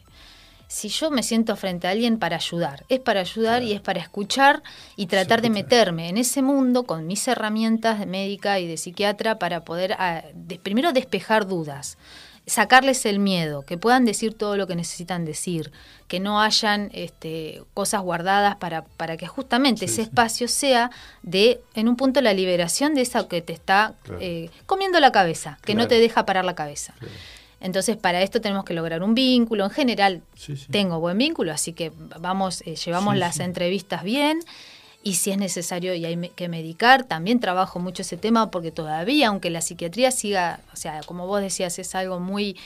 [0.68, 4.00] si yo me siento frente a alguien para ayudar, es para ayudar y es para
[4.00, 4.64] escuchar
[4.96, 9.38] y tratar de meterme en ese mundo con mis herramientas de médica y de psiquiatra
[9.38, 11.98] para poder ah, de- primero despejar dudas
[12.46, 15.72] sacarles el miedo, que puedan decir todo lo que necesitan decir,
[16.08, 20.02] que no hayan este, cosas guardadas para, para que justamente Sí, ese sí.
[20.02, 24.20] espacio sea de, en un punto, la liberación de esa que te está Claro.
[24.22, 26.94] eh, comiendo la cabeza, que no te deja parar la cabeza.
[27.00, 27.14] Claro.
[27.62, 29.64] Entonces, para esto tenemos que lograr un vínculo.
[29.64, 34.40] En general, Sí, tengo buen vínculo, así que vamos, eh, llevamos las entrevistas bien.
[35.04, 39.28] Y si es necesario y hay que medicar, también trabajo mucho ese tema porque todavía,
[39.28, 42.58] aunque la psiquiatría siga, o sea, como vos decías, es algo muy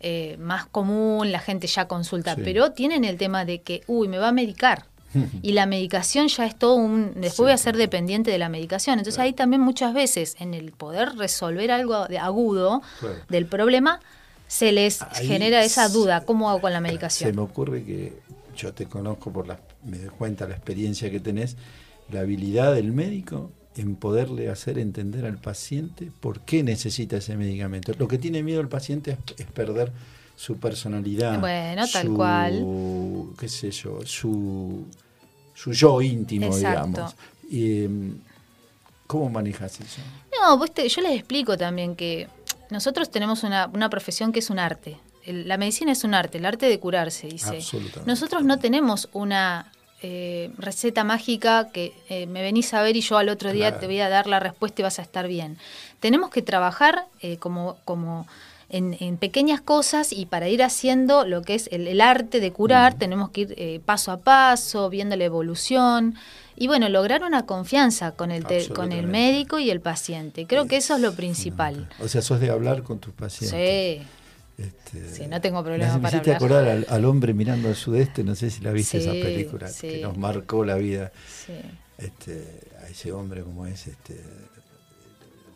[0.00, 2.42] eh, más común, la gente ya consulta, Sí.
[2.44, 4.86] pero tienen el tema de que, uy, me va a medicar.
[5.42, 7.12] Y la medicación ya es todo un...
[7.14, 8.98] Después Sí, voy a ser dependiente de la medicación.
[8.98, 13.14] Entonces ahí también muchas veces en el poder resolver algo de agudo Claro.
[13.30, 14.00] del problema,
[14.48, 17.36] se les Ahí genera esa duda, ¿cómo hago con la Se medicación?
[17.36, 18.18] me ocurre que
[18.56, 21.56] yo te conozco por la, me doy cuenta la experiencia que tenés,
[22.12, 27.92] la habilidad del médico en poderle hacer entender al paciente por qué necesita ese medicamento.
[27.98, 29.90] Lo que tiene miedo el paciente es, es perder
[30.36, 31.40] su personalidad.
[31.40, 32.64] Bueno, tal su, cual.
[33.38, 34.84] qué sé yo, su,
[35.54, 36.86] su yo íntimo, Exacto.
[36.88, 37.14] digamos.
[37.50, 38.18] Em,
[39.06, 40.00] ¿Cómo manejas eso?
[40.40, 42.28] No, vos te- yo les explico también que
[42.70, 44.96] nosotros tenemos una, una profesión que es un arte.
[45.24, 47.56] El- la medicina es un arte, el arte de curarse, dice.
[47.56, 48.10] Absolutamente.
[48.10, 49.70] Nosotros no tenemos una
[50.06, 53.80] eh, receta mágica que eh, me venís a ver y yo al otro día Claro.
[53.80, 55.56] te voy a dar la respuesta y vas a estar bien.
[56.00, 58.26] Tenemos que trabajar eh, como, como
[58.68, 62.52] en, en pequeñas cosas y para ir haciendo lo que es el, el arte de
[62.52, 66.14] curar, tenemos que ir eh, paso a paso, viendo la evolución.
[66.56, 70.46] Y bueno, lograr una confianza con el, te- con el médico y el paciente.
[70.46, 71.88] Creo que eso es lo principal.
[71.98, 74.00] O sea, sos de hablar con tus pacientes.
[74.00, 74.06] Sí.
[74.56, 76.36] Este, Sí, no tengo problema para hablar.
[76.36, 79.88] acordar al, al hombre mirando al sudeste, no sé si la viste esa película, sí.
[79.88, 81.10] que nos marcó la vida.
[81.46, 81.54] Sí.
[81.98, 84.20] Este, a ese hombre como es, este,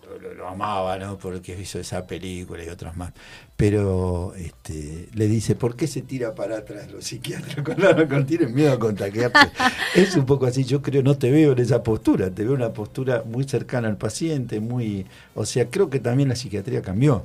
[0.09, 1.19] lo, lo- lo amaba, ¿no?
[1.19, 3.13] Porque hizo esa película y otras más.
[3.57, 8.55] Pero este, le dice, ¿por qué se tira para atrás los psiquiatras cuando, cuando tienen
[8.55, 9.51] miedo a contagiarse?
[9.95, 12.73] es un poco así, yo creo, no te veo en esa postura, te veo una
[12.73, 17.25] postura muy cercana al paciente, muy, o sea, creo que también la psiquiatría cambió.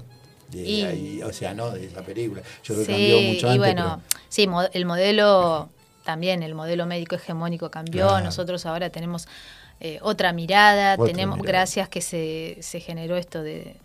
[0.54, 2.42] De Y- ahí, o sea, no de esa película.
[2.64, 3.58] Yo creo que Sí, cambió mucho y antes.
[3.58, 5.70] bueno, pero- sí, el modelo
[6.04, 8.08] también, el modelo médico hegemónico cambió.
[8.08, 8.26] Claro.
[8.26, 9.28] Nosotros ahora tenemos
[9.80, 11.52] eh, otra mirada, Otra tenemos, mirada.
[11.60, 13.76] gracias que se, se generó esto de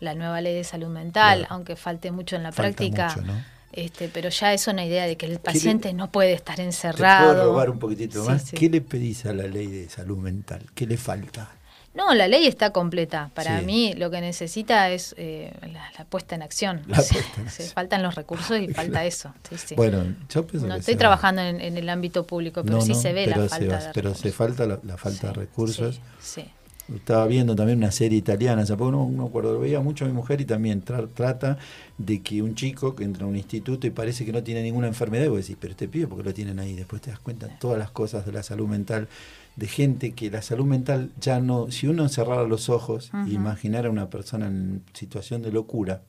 [0.00, 1.54] la nueva ley de salud mental, Claro.
[1.54, 3.08] aunque falte mucho en la Falta práctica.
[3.16, 3.42] mucho, ¿no?
[3.72, 6.62] Este, pero ya es una idea de que el le- paciente no puede estar ¿Te
[6.64, 7.32] encerrado.
[7.32, 8.42] puedo robar un poquitito Sí, más?
[8.42, 8.56] sí.
[8.56, 10.62] ¿Qué le pedís a la ley de salud mental?
[10.74, 11.50] ¿Qué le falta?
[11.96, 13.30] No, la ley está completa.
[13.34, 13.64] Para Sí.
[13.66, 16.82] mí lo que necesita es eh, la, la puesta en acción.
[16.86, 17.68] La puesta en acción.
[17.70, 19.32] faltan los recursos y falta eso.
[19.48, 19.74] Sí, sí.
[19.74, 22.82] Bueno, yo pienso no que estoy se- trabajando en, en el ámbito público, pero No,
[22.82, 24.20] sí no, se ve pero la falta va- de Pero recursos.
[24.20, 26.00] se falta la, la falta de recursos.
[26.20, 26.44] Sí.
[26.94, 30.04] Estaba viendo también una serie italiana, hace poco no, no me acuerdo, lo veía mucho
[30.04, 31.58] a mi mujer y también tra- trata
[31.98, 34.86] de que un chico que entra a un instituto y parece que no tiene ninguna
[34.86, 36.74] enfermedad, y vos decís, pero este pibe, ¿por qué lo tienen ahí?
[36.74, 39.08] Después te das cuenta todas las cosas de la salud mental,
[39.56, 43.30] de gente que la salud mental ya no, si uno cerrara los ojos e Ujú.
[43.30, 46.02] imaginara a una persona en situación de locura,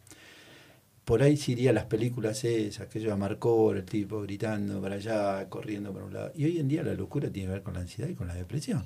[1.06, 4.96] por ahí se iría a las películas esas, que yo marcó el tipo gritando para
[4.96, 6.32] allá, corriendo para un lado.
[6.36, 8.36] Y hoy en día la locura tiene que ver con la ansiedad y con la
[8.36, 8.84] depresión.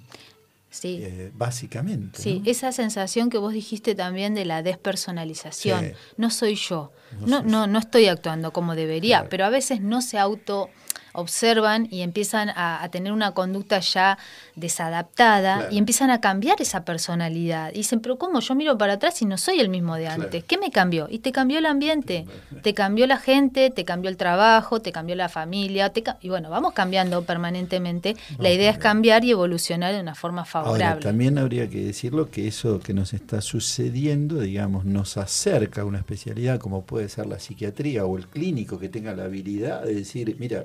[0.72, 1.00] Sí.
[1.04, 2.20] eh, básicamente.
[2.22, 2.50] Sí, ¿no?
[2.50, 5.86] esa sensación que vos dijiste también de la despersonalización.
[5.86, 5.92] Sí.
[6.18, 6.92] No soy yo.
[7.20, 9.30] No No, no, no, estoy actuando como debería, Claro.
[9.30, 10.70] pero a veces no se auto
[11.14, 14.18] observan y empiezan a, a tener una conducta ya
[14.56, 15.74] desadaptada Claro.
[15.74, 17.72] y empiezan a cambiar esa personalidad.
[17.74, 18.40] Y dicen, pero ¿cómo?
[18.40, 20.24] Yo miro para atrás y no soy el mismo de Claro.
[20.24, 20.44] antes.
[20.44, 21.08] ¿Qué me cambió?
[21.10, 22.26] Y te cambió el ambiente,
[22.64, 25.90] te cambió la gente, te cambió el trabajo, te cambió la familia.
[25.92, 28.16] te y bueno, vamos cambiando permanentemente.
[28.40, 31.02] la idea es cambiar y evolucionar de una forma Ahora, favorable.
[31.04, 36.00] también habría que decirlo que eso que nos está sucediendo, digamos, nos acerca a una
[36.00, 40.36] especialidad como puede ser la psiquiatría o el clínico que tenga la habilidad de decir,
[40.40, 40.64] mira,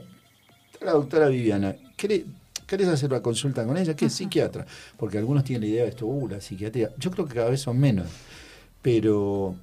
[0.80, 2.24] la doctora Viviana, ¿querés,
[2.66, 3.94] querés hacer una consulta con ella?
[3.94, 4.66] que es psiquiatra?
[4.96, 6.90] Porque algunos tienen la idea de esto, uh, la psiquiatría.
[6.98, 8.06] Yo creo que cada vez son menos,
[8.82, 9.54] pero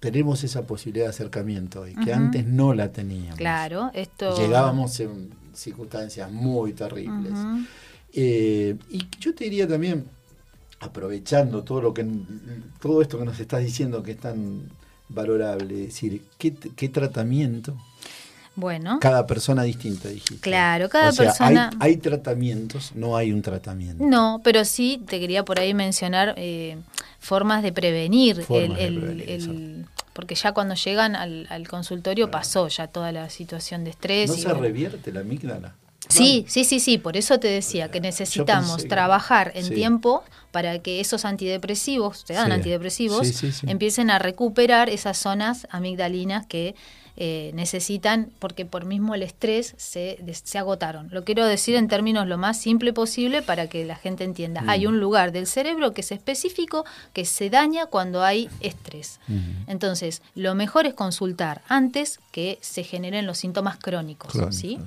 [0.00, 3.36] tenemos esa posibilidad de acercamiento y que antes no la teníamos.
[3.36, 4.36] Claro, esto...
[4.36, 7.32] Llegábamos en circunstancias muy terribles.
[8.12, 10.04] Eh, y yo te diría también,
[10.80, 12.06] aprovechando todo lo que
[12.80, 14.70] todo esto que nos estás diciendo que es tan
[15.08, 17.76] valorable, es decir, ¿qué, qué tratamiento?
[18.56, 20.40] Bueno, Cada persona distinta, dijiste.
[20.40, 24.02] Claro, cada O sea, persona- Hay, hay tratamientos, no hay un tratamiento.
[24.02, 26.78] no, pero sí te quería por ahí mencionar eh,
[27.20, 28.42] formas de prevenir.
[28.42, 32.86] Formas el, de el- prevenir, el- porque ya cuando llegan al, al consultorio pasó ya
[32.86, 34.30] toda la situación de estrés.
[34.30, 34.62] ¿No y se bueno.
[34.62, 35.74] revierte la amígdala?
[36.08, 39.74] Sí, sí, sí, sí, por eso te decía que necesitamos que- trabajar en sí.
[39.74, 42.52] tiempo para que esos antidepresivos, te dan Sí.
[42.52, 43.50] antidepresivos, sí.
[43.66, 46.74] empiecen a recuperar esas zonas amigdalinas que
[47.18, 51.08] eh, necesitan, porque por mismo el estrés se, se agotaron.
[51.10, 54.60] Lo quiero decir en términos lo más simple posible para que la gente entienda.
[54.60, 54.68] Mm.
[54.68, 59.18] Hay un lugar del cerebro que es específico, que se daña cuando hay estrés.
[59.28, 59.38] Ujú.
[59.66, 64.78] Entonces, lo mejor es consultar antes que se generen los síntomas crónicos, ¿sí?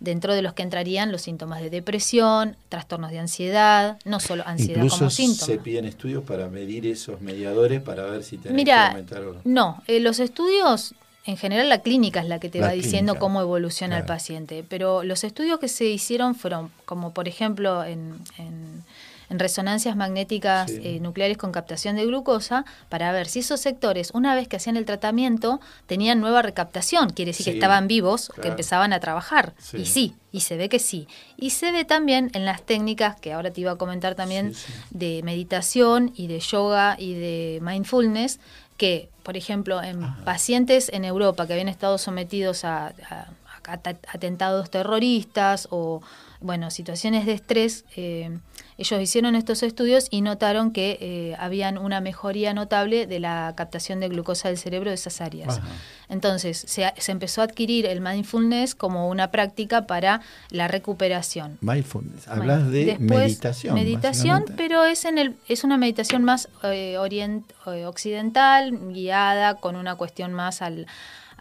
[0.00, 4.82] Dentro de los que entrarían los síntomas de depresión, trastornos de ansiedad, no solo ansiedad
[4.82, 5.62] Incluso como se síntoma.
[5.62, 9.40] piden estudios para medir esos mediadores para ver si tenés que aumentar o no.
[9.44, 10.94] no, eh, los estudios,
[11.26, 14.64] en general la clínica es la que te La va diciendo cómo evoluciona el paciente,
[14.68, 18.84] pero los estudios que se hicieron fueron como por ejemplo en, en-
[19.28, 20.80] en resonancias magnéticas Sí.
[20.82, 24.76] eh, nucleares con captación de glucosa para ver si esos sectores, una vez que hacían
[24.76, 29.54] el tratamiento, tenían nueva recaptación, quiere decir Sí, que estaban vivos, que empezaban a trabajar.
[29.58, 29.76] Sí.
[29.76, 31.06] Y sí, y se ve que sí.
[31.36, 34.62] Y se ve también en las técnicas que ahora te iba a comentar también Sí,
[34.66, 34.72] sí.
[34.90, 38.40] de meditación y de yoga y de mindfulness
[38.80, 40.24] que, por ejemplo, en Ajá.
[40.24, 43.28] pacientes en Europa que habían estado sometidos a, a-
[43.72, 46.00] atentados terroristas o,
[46.40, 48.38] bueno, situaciones de estrés, eh,
[48.78, 54.00] ellos hicieron estos estudios y notaron que eh, habían una mejoría notable de la captación
[54.00, 55.58] de glucosa del cerebro de esas áreas.
[55.58, 55.68] Ajá.
[56.08, 61.58] Entonces, se, se empezó a adquirir el mindfulness como una práctica para la recuperación.
[61.60, 62.26] Mindfulness.
[62.26, 63.74] Hablas de Después, meditación.
[63.74, 69.76] Meditación, pero es en el es una meditación más eh, orient- eh, occidental, guiada con
[69.76, 70.86] una cuestión más al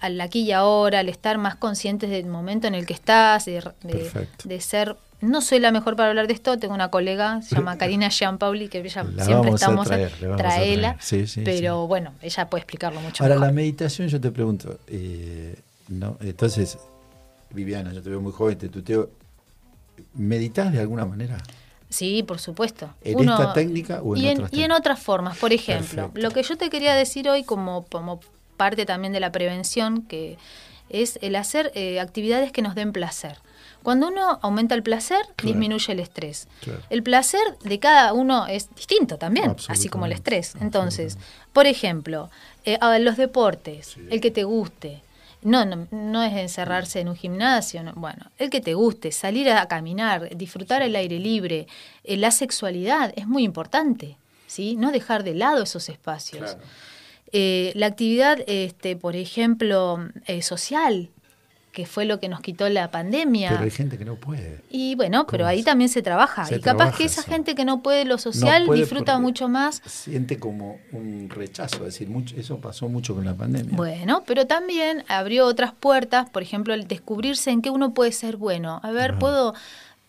[0.01, 3.61] al aquí y ahora, al estar más conscientes del momento en el que estás, de,
[3.83, 4.47] de- Perfecto.
[4.49, 7.77] de ser no soy la mejor para hablar de esto, tengo una colega, se llama
[7.77, 10.95] Karina Gianpauli, que ella La siempre vamos a estamos traer, a traela.
[11.01, 11.87] Sí, sí, pero sí.
[11.89, 13.47] bueno, ella puede explicarlo mucho Ahora, mejor.
[13.47, 15.57] la meditación, yo te pregunto, eh,
[15.89, 16.15] ¿no?
[16.21, 16.77] entonces,
[17.49, 19.09] Viviana, yo te veo muy joven, te tuteo,
[20.13, 21.37] ¿meditas de alguna manera?
[21.89, 22.93] Sí, por supuesto.
[23.03, 25.37] ¿En esta técnica o en y en, otras y en otras formas.
[25.37, 26.21] Por ejemplo, Perfecto.
[26.21, 28.19] lo que yo te quería decir hoy como, como
[28.59, 30.37] parte también de la prevención, que
[30.89, 33.37] es el hacer eh, actividades que nos den placer.
[33.83, 35.47] Cuando uno aumenta el placer, Claro.
[35.53, 36.47] disminuye el estrés.
[36.61, 36.81] Claro.
[36.89, 40.55] El placer de cada uno es distinto también, así como el estrés.
[40.59, 41.17] Entonces,
[41.53, 42.29] por ejemplo,
[42.65, 44.01] eh, a los deportes, Sí.
[44.11, 45.01] el que te guste.
[45.41, 49.49] No, no, no es encerrarse en un gimnasio, no, bueno, el que te guste, salir
[49.49, 51.65] a caminar, disfrutar el aire libre,
[52.03, 54.17] eh, la sexualidad es muy importante,
[54.47, 54.75] ¿sí?
[54.75, 56.43] No dejar de lado esos espacios.
[56.55, 56.59] Claro.
[57.31, 61.09] Eh, la actividad, este, por ejemplo, eh, social,
[61.71, 63.51] que fue lo que nos quitó la pandemia.
[63.51, 64.59] Pero hay gente que no puede.
[64.69, 65.65] Y bueno, pero ¿Cómo ahí es?
[65.65, 66.45] también se trabaja.
[66.45, 69.19] Se y capaz trabaja que esa gente que no puede lo social No puede disfruta
[69.19, 69.81] mucho más.
[69.85, 73.77] Siente como un rechazo, es decir, mucho, eso pasó mucho con la pandemia.
[73.77, 78.37] Bueno, pero también abrió otras puertas, por ejemplo, el descubrirse en qué uno puede ser
[78.37, 78.79] bueno.
[78.83, 79.19] A ver, Ajá.
[79.19, 79.53] puedo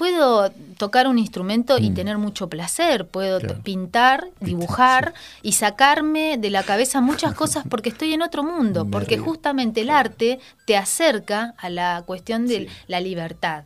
[0.01, 1.95] puedo tocar un instrumento y Mm.
[1.95, 3.61] tener mucho placer, puedo Claro.
[3.63, 8.91] pintar, dibujar y sacarme de la cabeza muchas cosas porque estoy en otro mundo, Me
[8.93, 9.25] porque río.
[9.27, 10.09] justamente el Claro.
[10.09, 12.67] arte te acerca a la cuestión de Sí.
[12.87, 13.65] la libertad,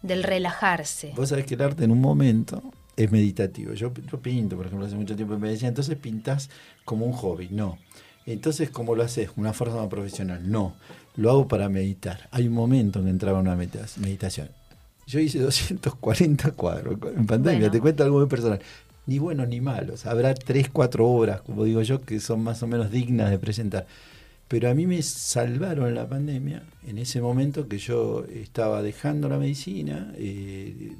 [0.00, 1.12] del relajarse.
[1.16, 2.62] Vos sabés que el arte en un momento
[2.96, 3.74] es meditativo.
[3.74, 6.48] Yo, yo pinto, por ejemplo, hace mucho tiempo me decían, entonces pintás
[6.86, 7.48] como un hobby.
[7.50, 7.76] No.
[8.24, 9.28] Entonces, ¿cómo lo haces?
[9.36, 10.50] ¿Una forma profesional?
[10.50, 10.72] No.
[11.16, 12.26] Lo hago para meditar.
[12.30, 14.48] Hay un momento en que entraba una medita- meditación.
[15.06, 18.60] Yo hice 240 cuadros en pandemia, te cuento algo muy personal.
[19.06, 20.06] Ni buenos ni malos.
[20.06, 23.86] Habrá 3, 4 obras, como digo yo, que son más o menos dignas de presentar.
[24.48, 29.38] Pero a mí me salvaron la pandemia en ese momento que yo estaba dejando la
[29.38, 30.92] medicina, eh,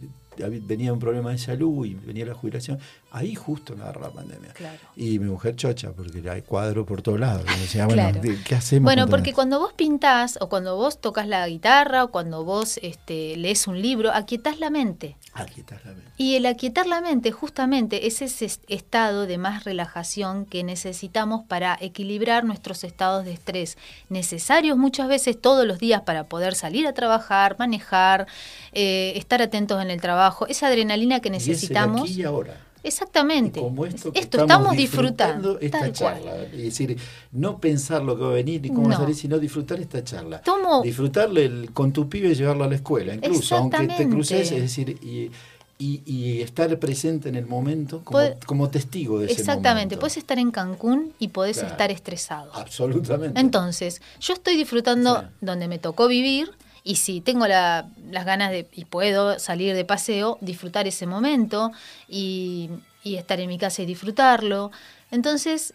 [0.66, 2.78] venía un problema de salud y venía la jubilación,
[3.14, 4.52] ahí justo me agarró la pandemia.
[4.96, 7.44] Y mi mujer chocha, porque hay cuadros por todos lados.
[7.86, 8.84] bueno, ¿qué hacemos?
[8.84, 13.36] Bueno, porque cuando vos pintás, o cuando vos tocas la guitarra, o cuando vos este,
[13.36, 15.16] lees un libro, aquietás la mente.
[15.32, 16.10] Aquietar la mente.
[16.16, 21.78] Y el aquietar la mente justamente es ese estado de más relajación que necesitamos para
[21.80, 26.94] equilibrar nuestros estados de estrés, necesarios muchas veces todos los días para poder salir a
[26.94, 28.26] trabajar, manejar,
[28.72, 32.02] eh, estar atentos en el trabajo, esa adrenalina que necesitamos.
[32.02, 32.73] aquí y ahora.
[32.85, 33.61] Exactamente.
[33.61, 36.45] como esto, estamos, disfrutando, esta charla.
[36.45, 36.97] Es decir,
[37.32, 40.05] no pensar lo que va a venir y cómo va a salir, sino disfrutar esta
[40.05, 40.43] charla.
[40.82, 44.99] Disfrutarle con tu pibe y llevarlo a la escuela, incluso, aunque te cruces, es decir,
[45.03, 45.30] y,
[45.78, 49.41] y, estar presente en el momento como, como testigo de ese.
[49.41, 52.53] Exactamente, puedes estar en Cancún y podés estar estresado.
[52.55, 53.41] Absolutamente.
[53.41, 56.53] Entonces, yo estoy disfrutando donde me tocó vivir
[56.85, 61.72] y si tengo las ganas de, y puedo salir de paseo, disfrutar ese momento
[62.09, 62.70] y,
[63.03, 64.70] estar en mi casa y disfrutarlo.
[65.11, 65.72] Entonces,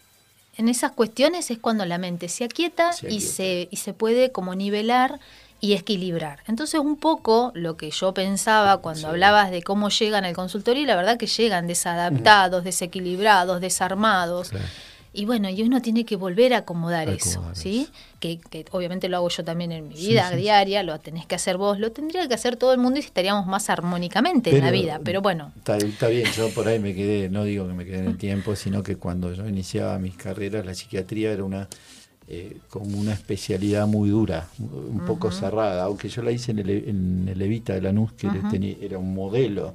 [0.55, 4.53] en esas cuestiones es cuando la mente se aquieta, Y, se, y se puede como
[4.53, 5.19] nivelar
[5.61, 6.43] y equilibrar.
[6.47, 10.85] Entonces, un poco lo que yo pensaba cuando hablabas de cómo llegan al consultorio, y
[10.85, 14.51] la verdad que llegan desadaptados, desequilibrados, desarmados.
[15.11, 17.87] Y bueno, y uno tiene que volver a acomodar, eso, ¿sí?
[18.19, 18.39] Que,
[18.71, 21.91] obviamente lo hago yo también en mi vida diaria, lo tenés que hacer vos, lo
[21.91, 25.51] tendría que hacer todo el mundo y estaríamos más armónicamente en la vida, pero bueno.
[25.57, 28.55] Está, bien, yo por ahí me quedé, no digo que me quedé en el tiempo,
[28.55, 31.67] sino que cuando yo iniciaba mis carreras, la psiquiatría era una
[32.31, 36.69] eh, como una especialidad muy dura, un poco cerrada, aunque yo la hice en el,
[36.69, 39.73] en el Evita de Lanús, que tenía, era un modelo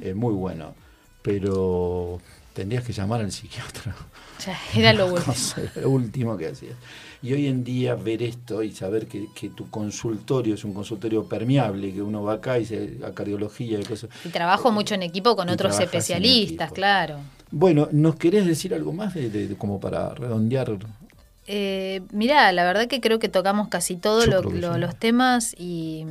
[0.00, 0.74] eh, muy bueno,
[1.22, 2.20] pero
[2.58, 3.94] tendrías que llamar al psiquiatra.
[4.74, 5.34] era lo último.
[5.76, 6.74] lo último que hacías.
[7.22, 11.94] Y hoy en día ver esto y saber que, tu consultorio es un consultorio permeable,
[11.94, 14.10] que uno va acá y se, a cardiología y cosas.
[14.24, 17.18] Y trabajo mucho en equipo con otros especialistas, claro.
[17.52, 20.78] Bueno, ¿nos querés decir algo más de, como para redondear?
[21.46, 26.04] Eh, mira, la verdad que creo que tocamos casi todos los temas y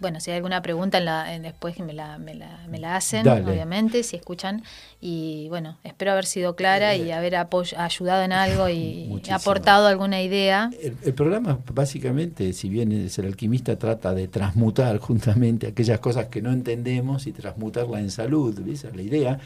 [0.00, 3.26] bueno, si hay alguna pregunta en la, después me la, me la, me la hacen,
[3.28, 4.62] obviamente, si escuchan.
[5.00, 10.70] Y bueno, espero haber sido clara y haber ayudado en algo y aportado alguna idea.
[10.82, 16.42] El, programa básicamente, si bien es el alquimista, trata de transmutar justamente aquellas cosas que
[16.42, 19.38] no entendemos y transmutarla en salud, esa es la idea,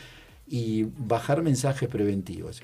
[0.46, 2.62] y bajar mensajes preventivos.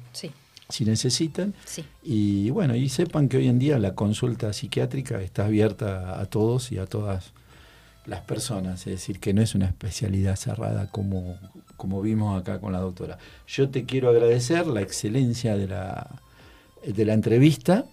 [0.69, 1.55] Si necesitan.
[2.03, 6.71] Y bueno, y sepan que hoy en día la consulta psiquiátrica está abierta a todos
[6.71, 7.33] y a todas
[8.05, 11.37] las personas, es decir, que no es una especialidad cerrada como,
[11.75, 13.17] como vimos acá con la doctora.
[13.47, 16.21] Yo te quiero agradecer la excelencia de la,
[16.85, 17.85] de la entrevista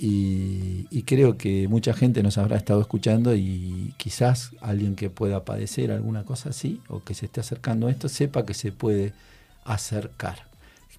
[0.00, 5.90] y, creo que mucha gente nos habrá estado escuchando y quizás alguien que pueda padecer
[5.90, 9.12] alguna cosa así o que se esté acercando a esto sepa que se puede
[9.64, 10.46] acercar.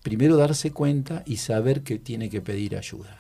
[0.04, 3.18] Primero darse cuenta y saber que tiene que pedir ayuda.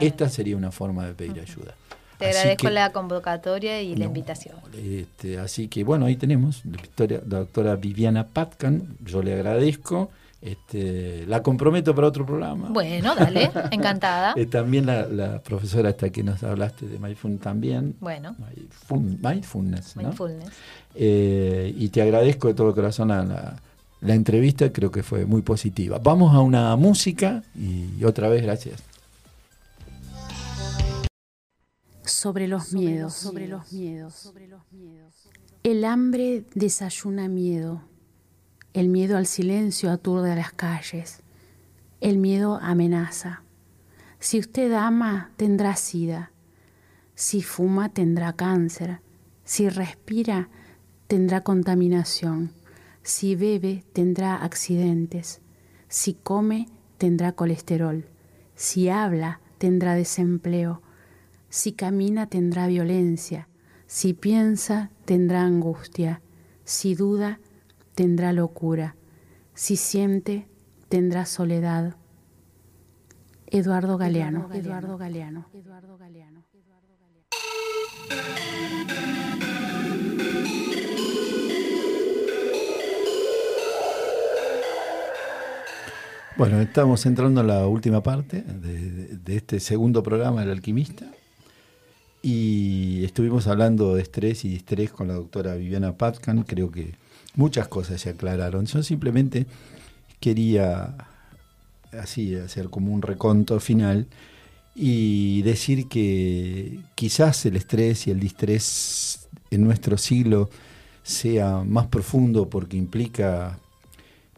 [0.00, 1.74] Esta sería una forma de pedir ayuda.
[2.18, 4.56] Te agradezco la convocatoria y la invitación.
[4.76, 10.10] Este, así que bueno, ahí tenemos la doctora Viviana Patkan, yo le agradezco.
[10.42, 12.68] Este, la comprometo para otro programa.
[12.68, 14.34] Bueno, dale, encantada.
[14.36, 17.94] Eh, también la, profesora hasta que nos hablaste de Mindfulness también.
[18.00, 18.34] Bueno.
[18.90, 20.02] mindfulness, ¿no?
[20.02, 20.50] Mindfulness.
[20.96, 23.56] Eh, y te agradezco de todo corazón la,
[24.00, 26.00] la entrevista, creo que fue muy positiva.
[26.02, 28.82] Vamos a una música y otra vez gracias.
[32.04, 34.32] Sobre los miedos, sobre los miedos.
[35.62, 37.91] El hambre desayuna miedo
[38.74, 41.20] el miedo al silencio aturde a las calles.
[42.00, 43.42] El miedo amenaza.
[44.18, 46.32] Si usted ama, tendrá sida.
[47.14, 49.00] Si fuma tendrá cáncer.
[49.44, 50.48] Si respira
[51.06, 52.52] tendrá contaminación.
[53.02, 55.40] Si bebe tendrá accidentes.
[55.88, 58.06] Si come tendrá colesterol.
[58.54, 60.80] Si habla tendrá desempleo.
[61.50, 63.48] Si camina tendrá violencia.
[63.86, 66.22] Si piensa tendrá angustia.
[66.64, 67.51] Si duda tendrá
[68.32, 68.96] locura.
[69.54, 70.46] Si siente
[70.88, 71.96] tendrá soledad.
[73.46, 74.48] Eduardo Galeano.
[74.52, 75.46] Eduardo Galeano.
[75.52, 76.42] Eduardo Galeano.
[86.36, 91.06] Bueno, estamos entrando a la última parte de, de, este segundo programa del alquimista
[92.22, 96.42] y estuvimos hablando de estrés y distrés con la doctora Viviana Patkan.
[96.44, 96.94] Creo que
[97.34, 98.66] muchas cosas se aclararon.
[98.66, 99.46] Yo simplemente
[100.20, 100.94] quería
[101.92, 104.06] así hacer como un reconto final
[104.74, 110.48] y decir que quizás el estrés y el distrés en nuestro siglo
[111.02, 113.58] sea más profundo porque implica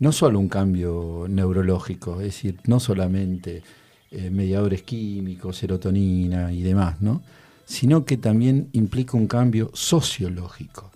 [0.00, 3.62] no solo un cambio neurológico, es decir, no solamente
[4.10, 7.22] eh, mediadores químicos, serotonina y demás, ¿no?
[7.66, 10.90] sino que también implica un cambio sociológico.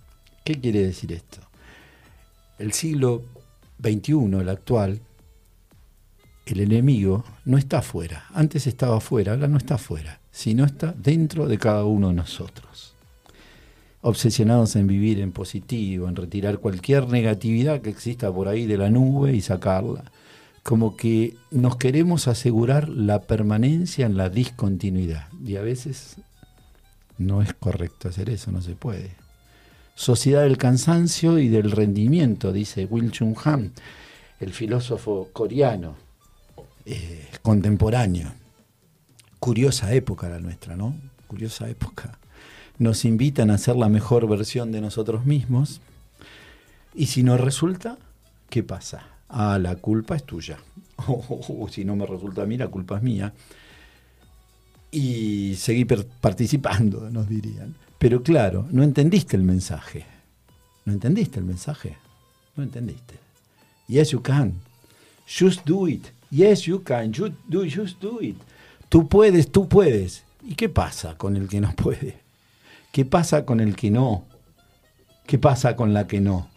[0.44, 1.47] ¿Qué quiere decir esto?
[2.58, 3.22] El siglo
[3.82, 5.00] XXI, el actual,
[6.46, 8.24] el enemigo no está afuera.
[8.32, 12.94] Antes estaba afuera, ahora no está afuera, sino está dentro de cada uno de nosotros.
[14.00, 18.90] Obsesionados en vivir en positivo, en retirar cualquier negatividad que exista por ahí de la
[18.90, 20.04] nube y sacarla.
[20.62, 25.28] Como que nos queremos asegurar la permanencia en la discontinuidad.
[25.44, 26.16] Y a veces
[27.18, 29.27] no es correcto hacer eso, no se puede.
[29.98, 33.72] Sociedad del cansancio y del rendimiento, dice Will Chung Han,
[34.38, 35.96] el filósofo coreano
[36.86, 38.30] eh, contemporáneo.
[39.40, 40.94] Curiosa época la nuestra, ¿no?
[41.26, 42.16] Curiosa época.
[42.78, 45.80] Nos invitan a ser la mejor versión de nosotros mismos.
[46.94, 47.98] Y si no resulta,
[48.50, 49.02] ¿qué pasa?
[49.28, 50.58] Ah, la culpa es tuya.
[51.08, 53.32] O si no me resulta a mí, la culpa es mía
[54.92, 57.74] y seguí participando, nos dirían.
[57.98, 60.06] Pero claro, no entendiste el mensaje.
[60.84, 61.96] ¿No entendiste el mensaje?
[62.56, 63.18] No entendiste.
[63.88, 64.60] Yes, you can.
[65.26, 66.06] Just do it.
[66.30, 67.12] Yes, you can.
[67.12, 68.36] You do, just do it.
[68.88, 70.24] Tú puedes, tú puedes.
[70.42, 72.20] ¿Y qué pasa con el que no puede?
[72.92, 74.24] ¿Qué pasa con el que no?
[75.26, 76.48] ¿Qué pasa con la que no?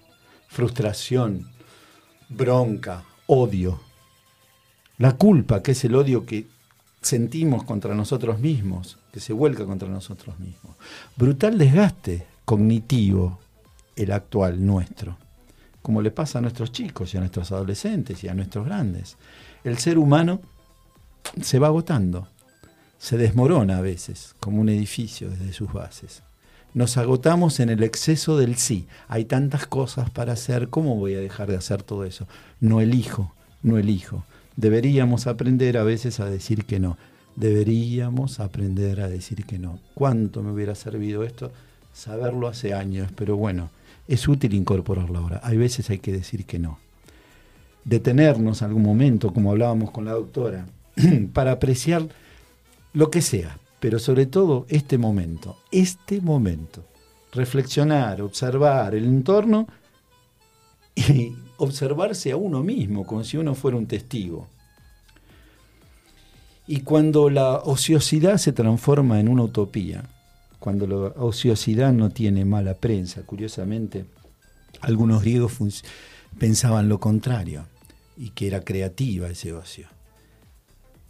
[0.47, 1.51] Frustración,
[2.29, 3.81] bronca, odio.
[4.97, 6.47] La culpa, que es el odio que
[7.01, 10.75] sentimos contra nosotros mismos, que se vuelca contra nosotros mismos.
[11.17, 13.39] Brutal desgaste cognitivo
[13.95, 15.17] el actual nuestro,
[15.81, 19.17] como le pasa a nuestros chicos y a nuestros adolescentes y a nuestros grandes.
[19.63, 20.41] El ser humano
[21.41, 22.27] se va agotando,
[22.97, 26.23] se desmorona a veces, como un edificio desde sus bases.
[26.73, 28.87] Nos agotamos en el exceso del sí.
[29.09, 32.27] Hay tantas cosas para hacer, ¿cómo voy a dejar de hacer todo eso?
[32.61, 34.23] No elijo, no elijo.
[34.55, 36.97] Deberíamos aprender a veces a decir que no.
[37.35, 39.79] Deberíamos aprender a decir que no.
[39.93, 41.51] ¿Cuánto me hubiera servido esto?
[41.93, 43.69] Saberlo hace años, pero bueno,
[44.07, 45.39] es útil incorporarlo ahora.
[45.43, 46.79] Hay veces hay que decir que no.
[47.83, 50.65] Detenernos algún momento, como hablábamos con la doctora,
[51.33, 52.07] para apreciar
[52.93, 56.83] lo que sea, pero sobre todo este momento, este momento.
[57.31, 59.67] Reflexionar, observar el entorno
[60.95, 64.47] y observarse a uno mismo, como si uno fuera un testigo.
[66.67, 70.03] Y cuando la ociosidad se transforma en una utopía,
[70.59, 74.05] cuando la ociosidad no tiene mala prensa, curiosamente,
[74.81, 75.53] algunos griegos
[76.39, 77.65] pensaban lo contrario,
[78.17, 79.87] y que era creativa ese ocio.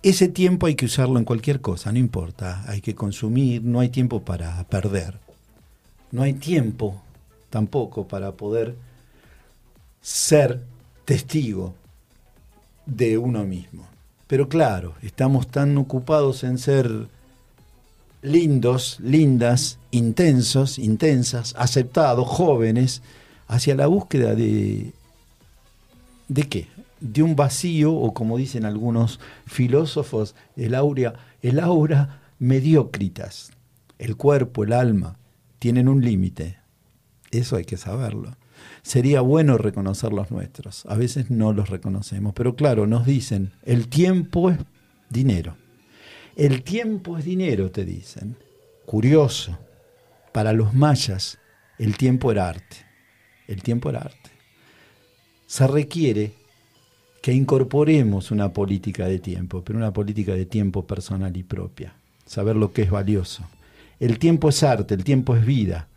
[0.04, 3.90] Ese tiempo hay que usarlo en cualquier cosa, no importa, hay que consumir, no hay
[3.90, 5.20] tiempo para perder,
[6.12, 7.02] no hay tiempo
[7.50, 8.76] tampoco para poder
[10.02, 10.64] ser
[11.06, 11.76] testigo
[12.86, 13.88] de uno mismo.
[14.28, 17.08] Pero claro, estamos tan ocupados en ser
[18.22, 23.02] lindos, lindas, intensos, intensas, aceptados, jóvenes,
[23.48, 24.94] hacia la búsqueda de...
[26.28, 26.68] ¿De qué?
[27.02, 33.52] De un vacío, o como dicen algunos filósofos, el aura, el aura mediocritas.
[34.00, 35.18] El cuerpo, el alma,
[35.60, 36.58] tienen un límite.
[37.32, 38.36] Eso hay que saberlo
[38.82, 40.86] sería bueno reconocer los nuestros.
[40.88, 44.58] A veces no los reconocemos, pero claro, nos dicen, el tiempo es
[45.10, 45.56] dinero.
[46.36, 48.38] El tiempo es dinero, te dicen.
[48.86, 49.58] Curioso,
[50.32, 51.38] para los mayas
[51.78, 52.78] el tiempo era arte.
[53.48, 54.30] El tiempo era arte.
[55.48, 56.34] Se requiere
[57.22, 61.96] que incorporemos una política de tiempo, pero una política de tiempo personal y propia.
[62.26, 63.44] Saber lo que es valioso.
[64.00, 65.88] El tiempo es arte, el tiempo es vida.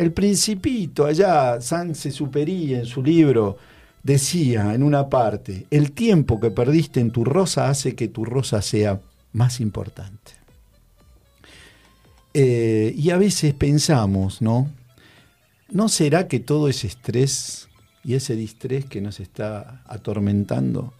[0.00, 3.58] El principito, allá, Saint-Exupéry en su libro,
[4.02, 8.62] decía en una parte, el tiempo que perdiste en tu rosa hace que tu rosa
[8.62, 8.98] sea
[9.34, 10.32] más importante.
[12.32, 14.70] Eh, y a veces pensamos, ¿no?
[15.68, 17.68] ¿No será que todo ese estrés
[18.02, 20.94] y ese distrés que nos está atormentando,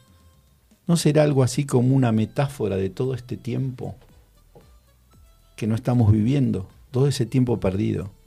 [0.87, 3.95] no será algo así como una metáfora de todo este tiempo
[5.57, 8.20] que no estamos viviendo, todo ese tiempo perdido?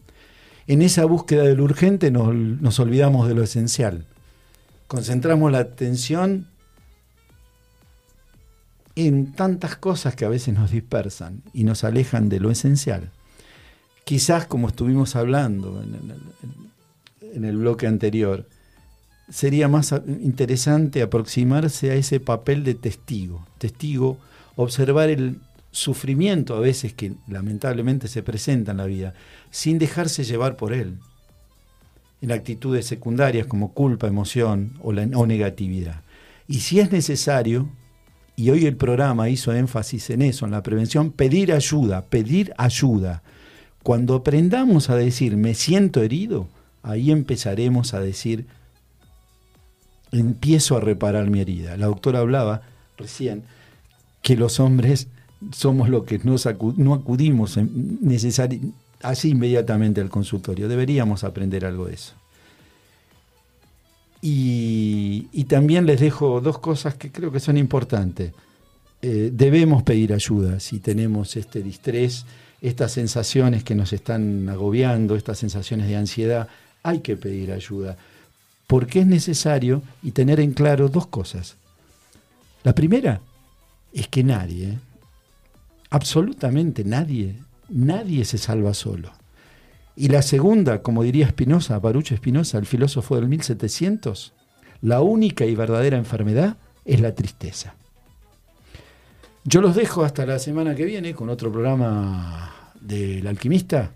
[0.67, 4.05] En esa búsqueda de lo urgente nos, nos olvidamos de lo esencial.
[4.87, 6.47] Concentramos la atención
[8.95, 13.11] en tantas cosas que a veces nos dispersan y nos alejan de lo esencial.
[14.05, 18.47] Quizás, como estuvimos hablando en el, bloque anterior,
[19.29, 23.47] sería más interesante aproximarse a ese papel de testigo.
[23.57, 24.17] Testigo,
[24.55, 25.39] observar el
[25.73, 29.13] sufrimiento a veces que lamentablemente se presenta en la vida,
[29.51, 30.99] sin dejarse llevar por él,
[32.21, 36.01] en actitudes secundarias como culpa, emoción o, o negatividad.
[36.47, 37.67] Y si es necesario,
[38.35, 43.23] y hoy el programa hizo énfasis en eso, en la prevención, pedir ayuda, pedir ayuda.
[43.81, 46.47] Cuando aprendamos a decir me siento herido,
[46.83, 48.45] ahí empezaremos a decir
[50.11, 51.75] empiezo a reparar mi herida.
[51.77, 52.61] La doctora hablaba
[52.97, 53.43] recién
[54.21, 55.07] que los hombres
[55.51, 57.59] somos los que no acudimos
[59.01, 60.67] así inmediatamente al consultorio.
[60.67, 62.13] Deberíamos aprender algo de eso.
[64.25, 68.31] Y, también les dejo dos cosas que creo que son importantes.
[69.01, 72.25] Eh, debemos pedir ayuda si tenemos este distrés,
[72.61, 76.47] estas sensaciones que nos están agobiando, estas sensaciones de ansiedad.
[76.83, 77.97] Hay que pedir ayuda
[78.65, 81.57] porque es necesario y tener en claro dos cosas.
[82.63, 83.19] La primera
[83.91, 84.79] es que nadie,
[85.93, 87.35] absolutamente nadie,
[87.69, 89.11] nadie se salva solo.
[89.95, 94.33] Y la segunda, como diría Spinoza, Baruch Spinoza, el filósofo del 1700,
[94.81, 97.75] la única y verdadera enfermedad es la tristeza.
[99.43, 103.91] Yo los dejo hasta la semana que viene con otro programa del alquimista,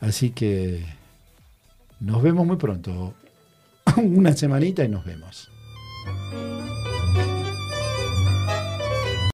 [0.00, 0.84] así que
[1.98, 3.14] nos vemos muy pronto.
[3.96, 5.50] Una semanita y nos vemos.